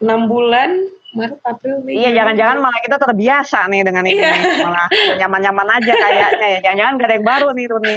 [0.00, 1.98] enam bulan Maret, April, Mei.
[1.98, 4.62] Iya, jangan-jangan malah kita terbiasa nih dengan ini, iya.
[4.62, 4.86] malah
[5.18, 6.58] nyaman-nyaman aja kayaknya ya.
[6.62, 7.94] Jangan-jangan gak ada yang baru nih Runi.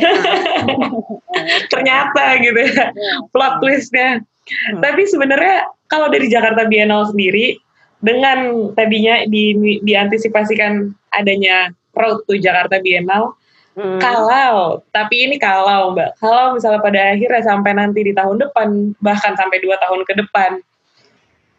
[1.74, 2.86] Ternyata gitu ya,
[3.30, 4.10] plot twistnya.
[4.18, 4.82] Hmm.
[4.82, 7.62] Tapi sebenarnya kalau dari Jakarta Biennale sendiri,
[8.02, 13.38] dengan tadinya di, diantisipasikan adanya road to Jakarta Biennale,
[13.74, 13.98] Hmm.
[13.98, 19.34] Kalau, tapi ini kalau Mbak, kalau misalnya pada akhirnya sampai nanti di tahun depan, bahkan
[19.34, 20.62] sampai dua tahun ke depan,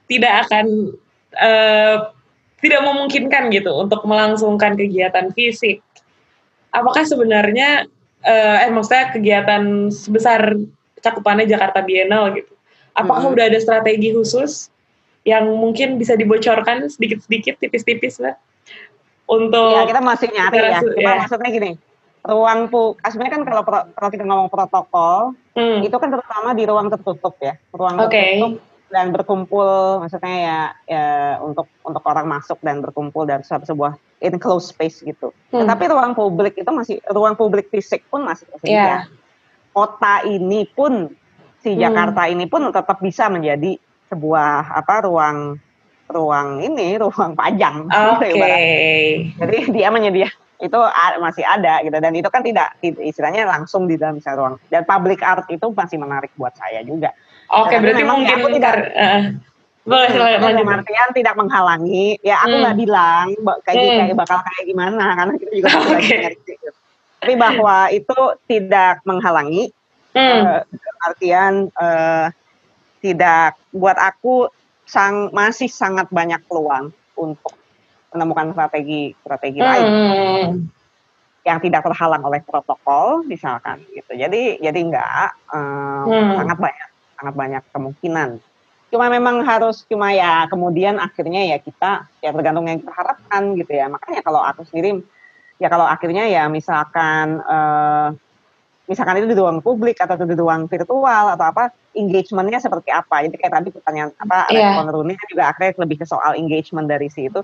[0.07, 0.95] tidak akan
[1.35, 2.15] uh,
[2.62, 5.83] tidak memungkinkan gitu untuk melangsungkan kegiatan fisik.
[6.71, 7.91] Apakah sebenarnya
[8.23, 10.55] uh, eh maksudnya kegiatan sebesar
[11.03, 12.55] cakupannya Jakarta Biennale gitu.
[12.95, 13.35] Apakah hmm.
[13.35, 14.71] udah ada strategi khusus
[15.27, 18.39] yang mungkin bisa dibocorkan sedikit-sedikit tipis-tipis lah
[19.25, 20.81] untuk ya kita masih nyari ya.
[20.85, 21.17] Cuma ya.
[21.25, 21.71] maksudnya gini,
[22.25, 25.85] ruang pu sebenarnya kan kalau kalau kita ngomong protokol hmm.
[25.85, 27.61] itu kan terutama di ruang tertutup ya.
[27.70, 28.41] Ruang okay.
[28.41, 31.07] tertutup dan berkumpul maksudnya ya, ya
[31.45, 35.37] untuk untuk orang masuk dan berkumpul dan suatu sebuah enclosed space gitu.
[35.53, 35.68] Hmm.
[35.68, 38.81] Tetapi ruang publik itu masih ruang publik fisik pun masih tersedia.
[38.81, 39.01] Yeah.
[39.75, 41.12] Kota ini pun
[41.61, 41.81] si hmm.
[41.83, 43.77] Jakarta ini pun tetap bisa menjadi
[44.09, 45.61] sebuah apa ruang
[46.09, 47.85] ruang ini ruang pajang.
[48.16, 48.33] Oke.
[48.41, 49.35] Okay.
[49.37, 50.31] Jadi dia menyedia
[50.63, 50.79] itu
[51.19, 55.45] masih ada gitu dan itu kan tidak istilahnya langsung di dalam ruang dan public art
[55.51, 57.11] itu masih menarik buat saya juga
[57.53, 59.23] Oke, okay, berarti mungkin aku tidak uh,
[59.85, 60.65] boleh lanjut.
[60.65, 62.17] artian tidak menghalangi.
[62.25, 62.85] Ya aku nggak hmm.
[62.89, 63.27] bilang
[63.69, 63.99] kayak hmm.
[64.01, 66.19] kayak bakal kayak gimana karena kita juga okay.
[66.25, 66.71] nyari gitu.
[67.21, 69.65] Tapi bahwa itu tidak menghalangi.
[70.15, 70.63] Hmm.
[70.63, 70.63] Uh,
[71.05, 72.33] artian uh,
[73.05, 74.49] tidak buat aku
[74.89, 77.53] sang masih sangat banyak peluang untuk
[78.15, 79.67] menemukan strategi strategi hmm.
[79.67, 79.91] lain
[81.45, 84.17] yang tidak terhalang oleh protokol misalkan gitu.
[84.17, 86.41] Jadi jadi enggak um, hmm.
[86.41, 86.89] sangat banyak
[87.21, 88.31] sangat banyak kemungkinan.
[88.89, 93.73] Cuma memang harus cuma ya kemudian akhirnya ya kita ya tergantung yang kita harapkan gitu
[93.75, 93.91] ya.
[93.93, 95.05] Makanya kalau aku sendiri
[95.61, 98.09] ya kalau akhirnya ya misalkan eh,
[98.85, 103.37] misalkan itu di ruang publik atau di ruang virtual atau apa engagementnya seperti apa jadi
[103.41, 104.77] kayak tadi pertanyaan apa yeah.
[104.77, 107.41] respon Runi juga akhirnya lebih ke soal engagement dari situ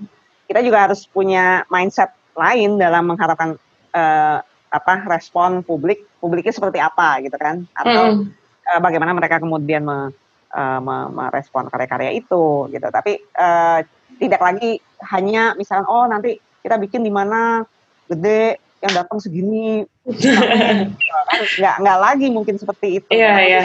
[0.51, 3.55] kita juga harus punya mindset lain dalam mengharapkan
[3.95, 4.37] uh,
[4.71, 10.11] apa respon publik publiknya seperti apa gitu kan atau mm uh, bagaimana mereka kemudian me,
[10.53, 12.87] uh, me, merespon karya-karya itu gitu.
[12.87, 13.79] Tapi uh,
[14.21, 14.77] tidak lagi
[15.11, 17.65] hanya misalnya oh nanti kita bikin di mana
[18.05, 19.85] gede yang datang segini
[21.61, 23.11] nggak nggak lagi mungkin seperti itu.
[23.13, 23.61] Iya, iya.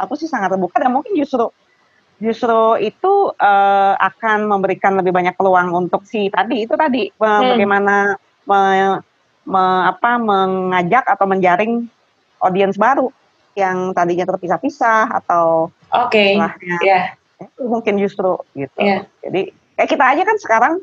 [0.00, 1.52] Aku sih sangat terbuka dan mungkin justru
[2.22, 7.58] justru itu uh, akan memberikan lebih banyak peluang untuk si tadi itu tadi hmm.
[7.58, 8.14] bagaimana
[8.46, 8.60] me,
[9.42, 11.90] me, apa mengajak atau menjaring
[12.38, 13.10] audiens baru
[13.58, 16.38] yang tadinya terpisah-pisah atau oke okay.
[16.86, 17.12] yeah.
[17.42, 19.02] itu mungkin justru gitu yeah.
[19.26, 20.74] jadi kayak kita aja kan sekarang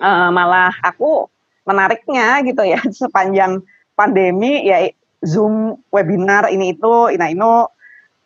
[0.00, 1.28] uh, malah aku
[1.68, 3.60] menariknya gitu ya sepanjang
[3.92, 4.88] pandemi ya
[5.20, 7.52] zoom webinar ini itu ini itu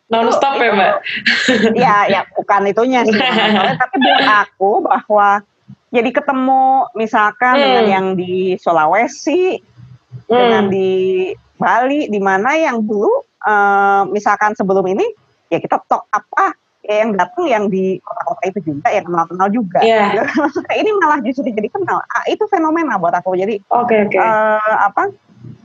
[0.09, 0.93] non stop ya mbak
[1.77, 3.13] ya ya bukan itunya sih
[3.81, 5.45] tapi buat aku bahwa
[5.89, 7.63] jadi ketemu misalkan hmm.
[7.65, 10.29] dengan yang di Sulawesi hmm.
[10.29, 10.89] dengan di
[11.59, 13.11] Bali di mana yang dulu
[13.45, 15.05] uh, misalkan sebelum ini
[15.49, 16.55] ya kita talk apa
[16.85, 19.79] ya yang datang yang di kota-kota itu juga yang kenal-kenal juga.
[19.83, 20.25] Yeah.
[20.81, 22.01] ini malah justru jadi kenal.
[22.01, 23.37] Ah, itu fenomena buat aku.
[23.37, 24.17] Jadi okay, okay.
[24.17, 25.13] Uh, apa?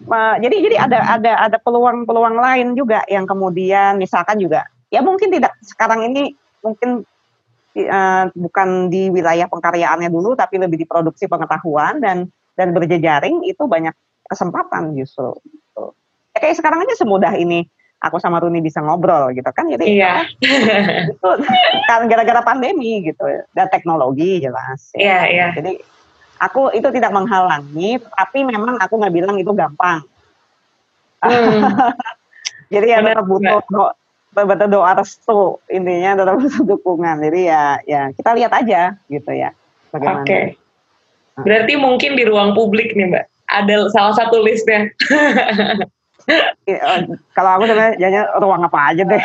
[0.04, 5.32] Uh, jadi jadi ada ada ada peluang-peluang lain juga yang kemudian misalkan juga ya mungkin
[5.32, 7.08] tidak sekarang ini mungkin
[7.88, 13.64] uh, bukan di wilayah pengkaryaannya dulu tapi lebih di produksi pengetahuan dan dan berjejaring itu
[13.64, 13.96] banyak
[14.28, 15.32] kesempatan justru.
[15.40, 15.64] Gitu
[16.34, 17.70] ya kayak sekarang aja semudah ini
[18.02, 20.14] aku sama Runi bisa ngobrol gitu kan jadi iya.
[21.14, 21.30] itu
[21.88, 23.22] kan gara-gara pandemi gitu
[23.54, 25.78] dan teknologi jelas iya iya jadi
[26.40, 30.02] aku itu tidak menghalangi, tapi memang aku nggak bilang itu gampang.
[31.22, 31.70] Hmm.
[32.74, 33.62] Jadi ya tetap butuh
[34.34, 37.22] betul doa restu intinya tetap butuh dukungan.
[37.22, 39.54] Jadi ya ya kita lihat aja gitu ya.
[39.94, 40.06] Oke.
[40.24, 40.44] Okay.
[41.34, 44.90] Berarti mungkin di ruang publik nih Mbak ada salah satu listnya.
[46.64, 47.04] Iya,
[47.36, 49.24] kalau aku sebenarnya ruang apa aja deh.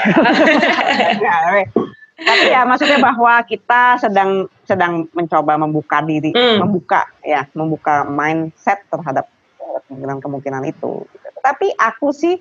[2.19, 6.59] Tapi ya maksudnya bahwa kita sedang sedang mencoba membuka diri, hmm.
[6.59, 9.31] membuka ya, membuka mindset terhadap
[9.87, 11.07] kemungkinan-kemungkinan itu.
[11.39, 12.37] Tapi aku sih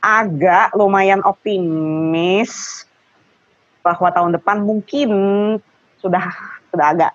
[0.00, 2.84] agak lumayan optimis
[3.80, 5.10] bahwa tahun depan mungkin
[6.00, 6.24] sudah
[6.72, 7.12] sudah agak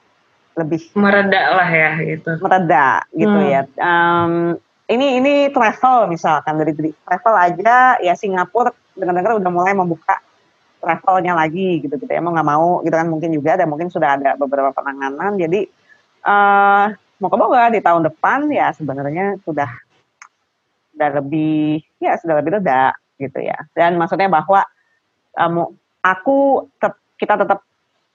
[0.55, 2.31] lebih mereda lah ya gitu.
[2.39, 3.51] Mereda gitu hmm.
[3.51, 3.61] ya.
[3.77, 4.55] Um,
[4.85, 10.21] ini ini travel misalkan dari travel aja ya Singapura dengar-dengar udah mulai membuka
[10.79, 12.11] travelnya lagi gitu gitu.
[12.11, 13.07] Ya mau nggak mau gitu kan.
[13.07, 15.35] Mungkin juga ada mungkin sudah ada beberapa penanganan.
[15.39, 15.65] Jadi
[16.25, 16.85] uh,
[17.19, 19.69] mau ke Bogor di tahun depan ya sebenarnya sudah
[20.95, 23.57] sudah lebih ya sudah lebih reda gitu ya.
[23.75, 24.63] Dan maksudnya bahwa
[25.39, 25.71] um,
[26.03, 27.63] aku te kita tetap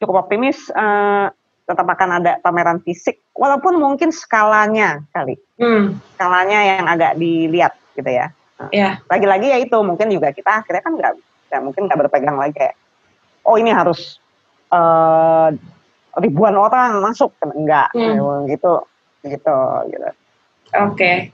[0.01, 1.33] cukup optimis uh,
[1.65, 3.21] tetap akan ada pameran fisik.
[3.37, 5.39] Walaupun mungkin skalanya kali.
[5.61, 6.01] Hmm.
[6.17, 8.33] skalanya yang agak dilihat gitu ya.
[8.77, 9.01] Yeah.
[9.09, 11.13] lagi-lagi ya itu mungkin juga kita akhirnya kan nggak
[11.51, 12.75] ya mungkin nggak berpegang lagi kayak
[13.45, 14.23] oh ini harus
[14.71, 15.51] uh,
[16.19, 18.47] ribuan orang masuk kan enggak hmm.
[18.51, 18.83] gitu
[19.27, 19.57] gitu
[19.91, 20.09] gitu
[20.79, 21.31] oke okay.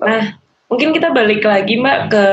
[0.00, 0.38] nah
[0.70, 2.24] mungkin kita balik lagi mbak ke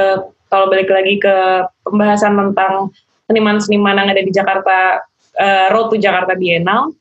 [0.47, 1.35] kalau balik lagi ke
[1.83, 2.93] pembahasan tentang
[3.27, 5.03] seniman-seniman yang ada di Jakarta
[5.35, 6.95] uh, Road to Jakarta Biennale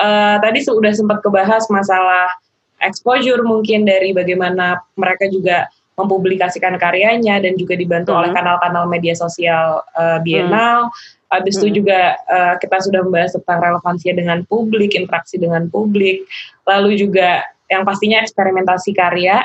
[0.00, 2.32] uh, tadi sudah sempat kebahas masalah
[2.80, 5.66] exposure mungkin dari bagaimana mereka juga
[5.98, 8.18] mempublikasikan karyanya dan juga dibantu hmm.
[8.22, 10.86] oleh kanal-kanal media sosial uh, Biennale.
[10.86, 10.94] Hmm.
[11.28, 11.62] Habis hmm.
[11.66, 16.24] itu juga uh, kita sudah membahas tentang relevansinya dengan publik, interaksi dengan publik,
[16.64, 19.44] lalu juga yang pastinya eksperimentasi karya.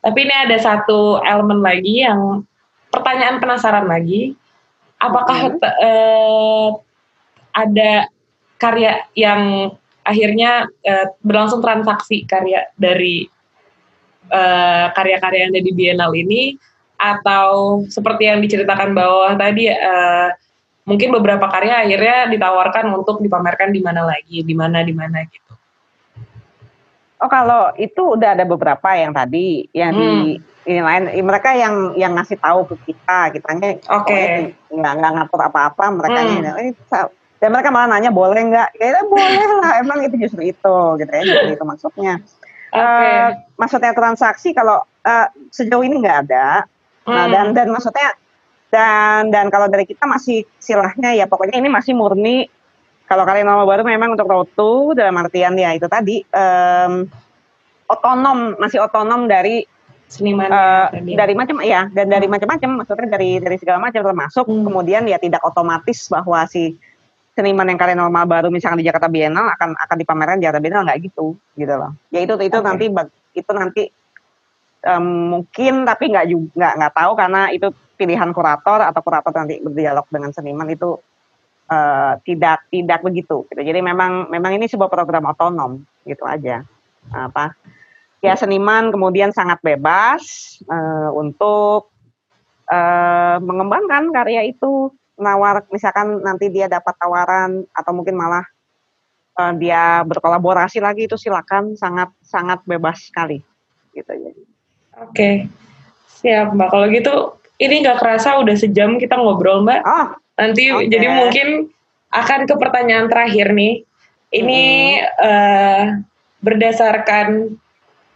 [0.00, 2.46] Tapi ini ada satu elemen lagi yang
[2.88, 4.32] pertanyaan penasaran lagi,
[4.96, 5.60] apakah hmm.
[5.60, 6.68] uh,
[7.52, 8.08] ada
[8.56, 9.74] karya yang
[10.06, 13.28] akhirnya uh, berlangsung transaksi karya dari
[14.30, 16.42] eh, karya-karya yang ada di Biennale ini
[17.00, 20.28] atau seperti yang diceritakan bawah tadi uh,
[20.84, 25.56] mungkin beberapa karya akhirnya ditawarkan untuk dipamerkan di mana lagi, di mana di mana gitu.
[27.24, 30.00] Oh kalau itu udah ada beberapa yang tadi yang hmm.
[30.00, 30.12] di
[30.68, 34.52] ini lain mereka yang yang ngasih tahu ke kita kitanya oke okay.
[34.68, 36.28] nggak nggak ngatur apa-apa mereka hmm.
[36.36, 36.50] ini
[37.40, 41.22] dan mereka malah nanya boleh nggak ya boleh lah emang itu justru itu gitu ya
[41.24, 42.12] justru itu maksudnya
[42.70, 42.78] Okay.
[42.78, 46.64] Uh, eh, maksudnya transaksi kalau uh, sejauh ini nggak ada.
[47.04, 47.14] Hmm.
[47.16, 48.14] Nah, dan dan maksudnya
[48.70, 52.46] dan dan kalau dari kita masih silahnya ya pokoknya ini masih murni
[53.10, 57.10] kalau kalian nama baru memang untuk rotu dalam artian ya itu tadi um,
[57.90, 59.66] otonom masih otonom dari
[60.06, 62.34] seniman uh, dari macam ya dan dari hmm.
[62.38, 64.62] macam-macam maksudnya dari dari segala macam termasuk hmm.
[64.66, 66.78] kemudian ya tidak otomatis bahwa si
[67.40, 70.84] seniman yang kalian normal baru misalnya di Jakarta Biennale akan akan dipamerkan di Jakarta Biennale
[70.92, 71.26] nggak gitu
[71.56, 71.96] gitu loh.
[72.12, 72.66] Ya itu itu okay.
[72.68, 72.84] nanti
[73.32, 73.82] itu nanti
[74.84, 80.04] um, mungkin tapi nggak juga nggak tahu karena itu pilihan kurator atau kurator nanti berdialog
[80.12, 81.00] dengan seniman itu
[81.72, 83.60] uh, tidak tidak begitu gitu.
[83.64, 86.60] Jadi memang memang ini sebuah program otonom gitu aja.
[87.08, 87.56] Apa?
[88.20, 90.20] Ya seniman kemudian sangat bebas
[90.68, 91.88] uh, untuk
[92.68, 98.44] uh, mengembangkan karya itu nawar misalkan nanti dia dapat tawaran atau mungkin malah
[99.36, 103.40] uh, dia berkolaborasi lagi itu silakan sangat sangat bebas sekali
[103.94, 104.32] gitu ya.
[105.00, 105.48] Oke.
[106.20, 106.68] Siap Mbak.
[106.68, 107.14] Kalau gitu
[107.60, 109.80] ini nggak kerasa udah sejam kita ngobrol Mbak.
[109.84, 110.06] Oh.
[110.40, 110.88] Nanti okay.
[110.88, 111.48] jadi mungkin
[112.10, 113.84] akan ke pertanyaan terakhir nih.
[114.30, 114.62] Ini
[115.02, 115.18] hmm.
[115.20, 115.84] uh,
[116.40, 117.58] berdasarkan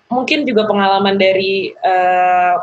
[0.09, 2.57] mungkin juga pengalaman dari uh,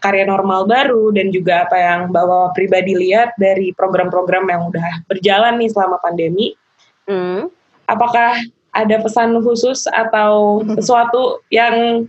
[0.00, 5.56] karya normal baru dan juga apa yang bawa pribadi lihat dari program-program yang udah berjalan
[5.58, 6.52] nih selama pandemi.
[7.08, 7.48] Hmm.
[7.88, 8.36] Apakah
[8.76, 12.06] ada pesan khusus atau sesuatu yang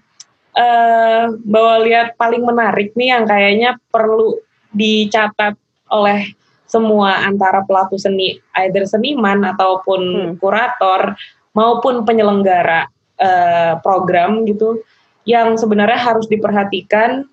[0.57, 4.35] uh, bawa lihat paling menarik nih yang kayaknya perlu
[4.75, 5.55] dicatat
[5.87, 6.35] oleh
[6.67, 10.31] semua antara pelaku seni, either seniman ataupun hmm.
[10.43, 11.15] kurator
[11.55, 14.83] maupun penyelenggara uh, program gitu,
[15.23, 17.23] yang sebenarnya harus diperhatikan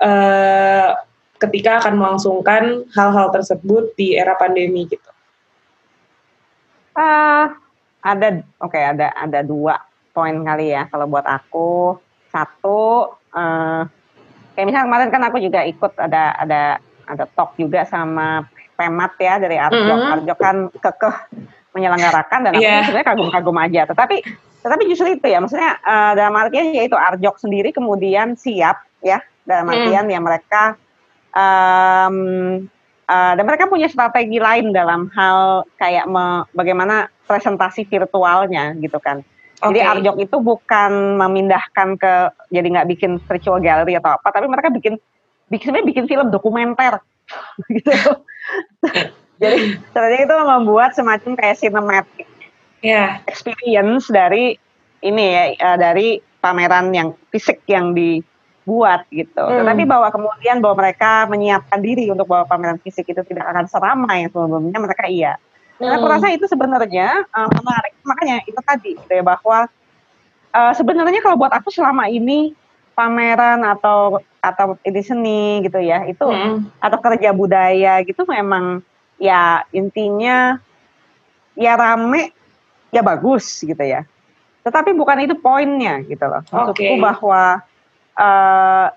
[0.00, 0.88] uh,
[1.40, 5.10] ketika akan melangsungkan hal-hal tersebut di era pandemi gitu?
[6.96, 7.48] Uh,
[8.04, 9.80] ada, oke okay, ada ada dua
[10.12, 11.96] poin kali ya kalau buat aku.
[12.30, 13.82] Satu, uh,
[14.54, 16.62] kayak misalnya kemarin kan aku juga ikut ada ada
[17.10, 18.46] ada talk juga sama
[18.78, 19.76] Pemat ya dari Arjo.
[19.76, 20.14] Mm -hmm.
[20.14, 21.16] Arjo kan kekeh
[21.74, 22.82] menyelenggarakan dan aku yeah.
[22.86, 23.82] sebenarnya kagum-kagum aja.
[23.90, 24.16] Tetapi
[24.60, 29.66] tetapi justru itu ya maksudnya uh, dalam artian yaitu Arjok sendiri kemudian siap ya dalam
[29.66, 29.74] hmm.
[29.74, 30.14] artian hmm.
[30.14, 30.62] ya mereka
[31.34, 32.16] um,
[33.10, 39.26] uh, dan mereka punya strategi lain dalam hal kayak me, bagaimana presentasi virtualnya gitu kan.
[39.60, 39.76] Okay.
[39.76, 42.14] Jadi Arjok itu bukan memindahkan ke
[42.48, 44.96] jadi nggak bikin virtual gallery atau apa, tapi mereka bikin
[45.52, 47.02] bikin bikin film dokumenter
[47.76, 47.92] gitu.
[49.42, 52.28] jadi strategi itu membuat semacam kayak cinematic
[52.80, 53.20] yeah.
[53.28, 54.56] experience dari
[55.00, 58.24] ini ya uh, dari pameran yang fisik yang di
[58.68, 59.40] buat gitu.
[59.40, 59.64] Hmm.
[59.64, 64.26] Tetapi bahwa kemudian bahwa mereka menyiapkan diri untuk bahwa pameran fisik itu tidak akan seramai
[64.26, 65.34] yang sebelumnya mereka iya.
[65.80, 65.96] Hmm.
[65.96, 67.92] aku rasa itu sebenarnya uh, menarik.
[68.04, 69.64] Makanya itu tadi gitu ya bahwa
[70.52, 72.52] uh, sebenarnya kalau buat aku selama ini
[72.92, 76.80] pameran atau atau ini seni gitu ya itu hmm.
[76.80, 78.84] atau kerja budaya gitu memang
[79.20, 80.60] ya intinya
[81.56, 82.36] ya rame
[82.92, 84.04] ya bagus gitu ya.
[84.60, 86.44] Tetapi bukan itu poinnya gitu loh.
[86.44, 87.00] Maksudku okay.
[87.00, 87.64] bahwa
[88.18, 88.88] uh,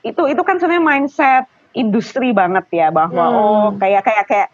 [0.00, 1.44] itu itu kan sebenarnya mindset
[1.76, 3.36] industri banget ya bahwa hmm.
[3.36, 4.48] oh kayak kayak kayak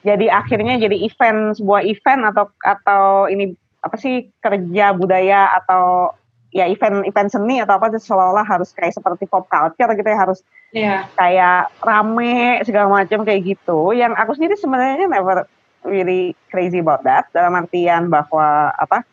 [0.00, 6.12] jadi akhirnya jadi event sebuah event atau atau ini apa sih kerja budaya atau
[6.50, 10.40] ya event event seni atau apa seolah-olah harus kayak seperti pop culture gitu ya harus
[10.74, 11.06] yeah.
[11.14, 15.46] kayak rame segala macam kayak gitu yang aku sendiri sebenarnya never
[15.86, 19.06] really crazy about that dalam artian bahwa apa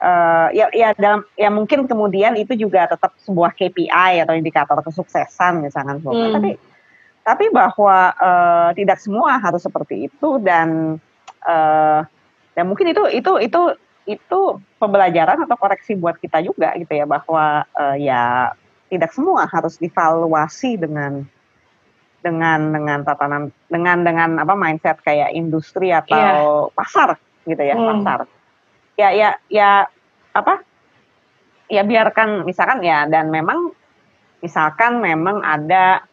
[0.00, 5.64] uh, ya ya dalam ya mungkin kemudian itu juga tetap sebuah KPI atau indikator kesuksesan
[5.64, 6.34] misalkan hmm.
[6.34, 6.50] tapi
[7.20, 10.98] tapi bahwa uh, tidak semua harus seperti itu dan
[11.44, 12.00] uh,
[12.56, 13.62] dan mungkin itu itu itu
[14.08, 14.40] itu
[14.80, 18.50] pembelajaran atau koreksi buat kita juga gitu ya bahwa uh, ya
[18.90, 21.22] tidak semua harus divaluasi dengan
[22.20, 26.74] dengan dengan tatanan dengan dengan apa mindset kayak industri atau yeah.
[26.74, 27.86] pasar gitu ya hmm.
[28.02, 28.18] pasar
[29.00, 29.70] ya ya ya
[30.36, 30.60] apa?
[31.72, 33.72] Ya biarkan misalkan ya dan memang
[34.44, 36.04] misalkan memang ada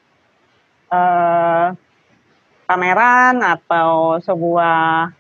[0.92, 1.76] uh,
[2.68, 5.12] pameran atau sebuah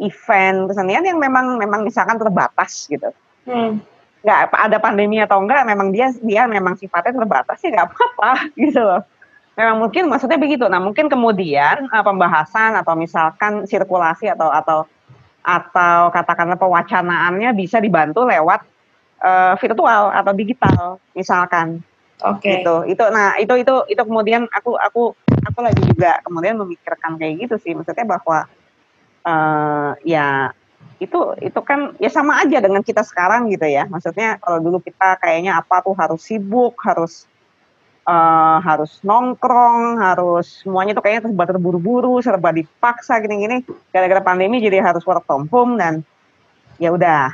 [0.00, 3.12] event kesenian yang memang memang misalkan terbatas gitu.
[3.44, 3.84] Hmm.
[4.24, 8.32] nggak ada pandemi atau enggak memang dia dia memang sifatnya terbatas ya nggak apa-apa
[8.64, 9.04] gitu loh.
[9.54, 10.64] Memang mungkin maksudnya begitu.
[10.66, 14.88] Nah mungkin kemudian uh, pembahasan atau misalkan sirkulasi atau atau
[15.44, 18.64] atau katakanlah pewacanaannya bisa dibantu lewat
[19.20, 21.84] uh, virtual atau digital misalkan.
[22.24, 22.40] Oke.
[22.40, 22.54] Okay.
[22.64, 22.96] Gitu.
[22.96, 25.12] Itu nah itu itu itu kemudian aku aku
[25.44, 28.48] aku lagi juga kemudian memikirkan kayak gitu sih maksudnya bahwa
[29.28, 30.56] uh, ya
[31.02, 33.84] itu itu kan ya sama aja dengan kita sekarang gitu ya.
[33.84, 37.28] Maksudnya kalau dulu kita kayaknya apa tuh harus sibuk, harus
[38.04, 43.64] uh, harus nongkrong, harus semuanya tuh kayaknya serba terburu-buru, serba dipaksa gini-gini.
[43.90, 46.04] Gara-gara pandemi jadi harus work from home dan
[46.78, 47.32] ya udah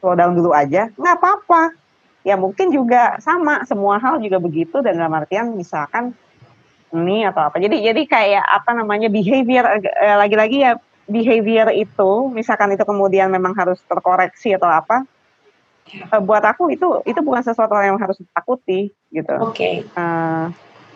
[0.00, 1.76] slow down dulu aja, nggak apa-apa.
[2.26, 6.12] Ya mungkin juga sama, semua hal juga begitu dan dalam artian misalkan
[6.92, 7.60] ini atau apa.
[7.60, 10.72] Jadi jadi kayak apa namanya behavior eh, lagi-lagi ya
[11.08, 15.08] behavior itu misalkan itu kemudian memang harus terkoreksi atau apa
[16.12, 19.34] uh, buat aku itu itu bukan sesuatu yang harus ditakuti gitu.
[19.40, 19.54] Oke.
[19.54, 19.74] Okay.
[19.96, 20.46] Uh, eh,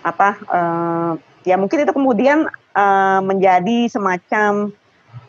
[0.02, 1.12] apa uh,
[1.46, 4.74] ya mungkin itu kemudian uh, menjadi semacam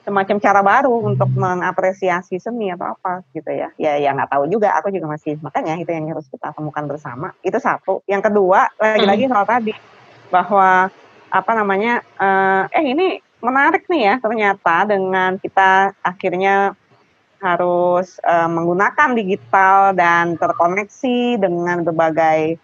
[0.03, 3.71] semacam cara baru untuk mengapresiasi seni atau apa gitu ya.
[3.79, 4.75] Ya ya nggak tahu juga.
[4.83, 7.31] Aku juga masih makanya itu yang harus kita temukan bersama.
[7.39, 8.03] Itu satu.
[8.05, 9.73] Yang kedua lagi-lagi soal tadi
[10.27, 10.91] bahwa
[11.33, 16.79] apa namanya uh, eh ini menarik nih ya ternyata dengan kita akhirnya
[17.43, 22.55] harus uh, menggunakan digital dan terkoneksi dengan berbagai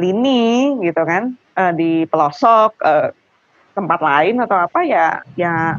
[0.00, 3.12] lini gitu kan uh, di pelosok uh,
[3.76, 5.76] tempat lain atau apa ya ya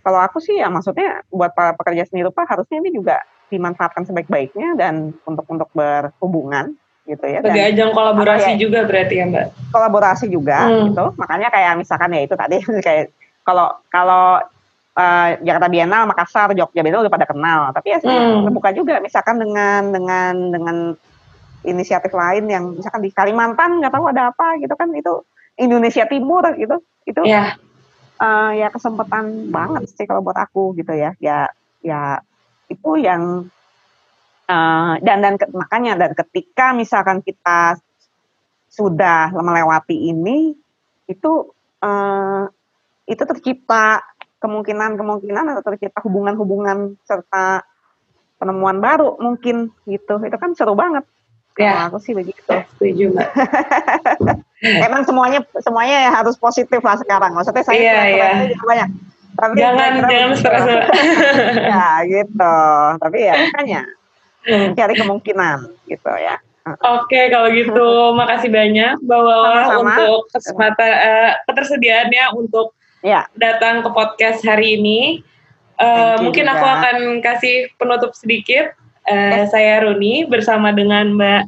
[0.00, 3.20] kalau aku sih ya maksudnya buat para pekerja seni rupa harusnya ini juga
[3.52, 6.76] dimanfaatkan sebaik-baiknya dan untuk untuk berhubungan
[7.08, 7.40] gitu ya.
[7.40, 9.46] Sebagai ajang kolaborasi ya, juga berarti ya Mbak.
[9.72, 10.92] Kolaborasi juga hmm.
[10.92, 11.04] gitu.
[11.16, 12.56] Makanya kayak misalkan ya itu tadi
[12.86, 13.12] kayak
[13.44, 14.44] kalau kalau
[14.98, 17.70] uh, Jakarta Biennale, Makassar, Jogja Biennale udah pada kenal.
[17.70, 18.50] Tapi ya hmm.
[18.50, 20.76] terbuka juga misalkan dengan dengan dengan
[21.62, 25.22] inisiatif lain yang misalkan di Kalimantan nggak tahu ada apa gitu kan itu
[25.58, 27.54] Indonesia Timur gitu itu yeah.
[27.58, 28.22] Iya.
[28.22, 31.50] uh, ya kesempatan banget sih kalau buat aku gitu ya ya
[31.82, 32.22] ya
[32.70, 33.50] itu yang
[34.46, 37.80] uh, dan dan makanya dan ketika misalkan kita
[38.70, 40.54] sudah melewati ini
[41.10, 41.32] itu
[41.82, 42.46] uh,
[43.08, 44.04] itu tercipta
[44.38, 47.66] kemungkinan-kemungkinan atau tercipta hubungan-hubungan serta
[48.38, 50.22] penemuan baru mungkin gitu.
[50.22, 51.04] Itu kan seru banget.
[51.58, 52.38] Ya, aku sih begitu.
[52.46, 53.28] Setuju, Mbak.
[54.86, 57.34] Emang semuanya semuanya harus positif lah sekarang.
[57.34, 58.28] Maksudnya saya iya, iya.
[58.62, 58.88] banyak.
[59.34, 60.62] Tapi jangan jangan stres.
[61.74, 62.56] ya gitu.
[63.02, 63.82] Tapi ya makanya
[64.78, 65.58] cari kemungkinan
[65.90, 66.38] gitu ya.
[66.68, 73.26] Oke, kalau gitu makasih banyak bahwa untuk kesempatan uh, ketersediaannya untuk ya.
[73.38, 75.22] datang ke podcast hari ini.
[75.78, 76.58] Uh, mungkin juga.
[76.58, 78.74] aku akan kasih penutup sedikit.
[79.06, 79.54] Uh, yes.
[79.54, 81.42] Saya Runi bersama dengan Mbak.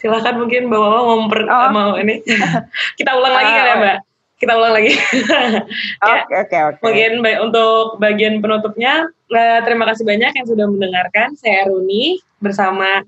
[0.00, 1.68] Silakan mungkin Mbak Wawa mau memper, oh.
[1.70, 2.24] mau ini.
[2.98, 3.80] Kita ulang lagi kali ya oh.
[3.84, 3.98] Mbak.
[4.38, 4.92] Kita ulang lagi.
[5.98, 6.22] Ya.
[6.24, 6.80] Oke oke oke.
[6.86, 11.34] Mungkin untuk bagian penutupnya, uh, terima kasih banyak yang sudah mendengarkan.
[11.36, 13.02] Saya Runi bersama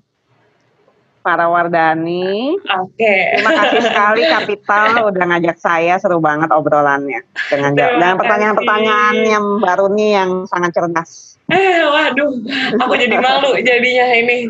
[1.21, 2.57] para Wardani.
[2.57, 2.97] Oke.
[2.97, 3.37] Okay.
[3.37, 9.85] Terima kasih sekali Kapital udah ngajak saya seru banget obrolannya dengan dengan pertanyaan-pertanyaan yang baru
[9.93, 11.31] nih yang sangat cerdas.
[11.51, 12.31] Eh, waduh,
[12.79, 14.47] aku jadi malu jadinya ini.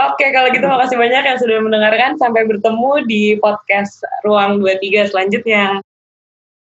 [0.00, 2.16] Oke, kalau gitu makasih banyak yang sudah mendengarkan.
[2.16, 5.84] Sampai bertemu di podcast Ruang 23 selanjutnya.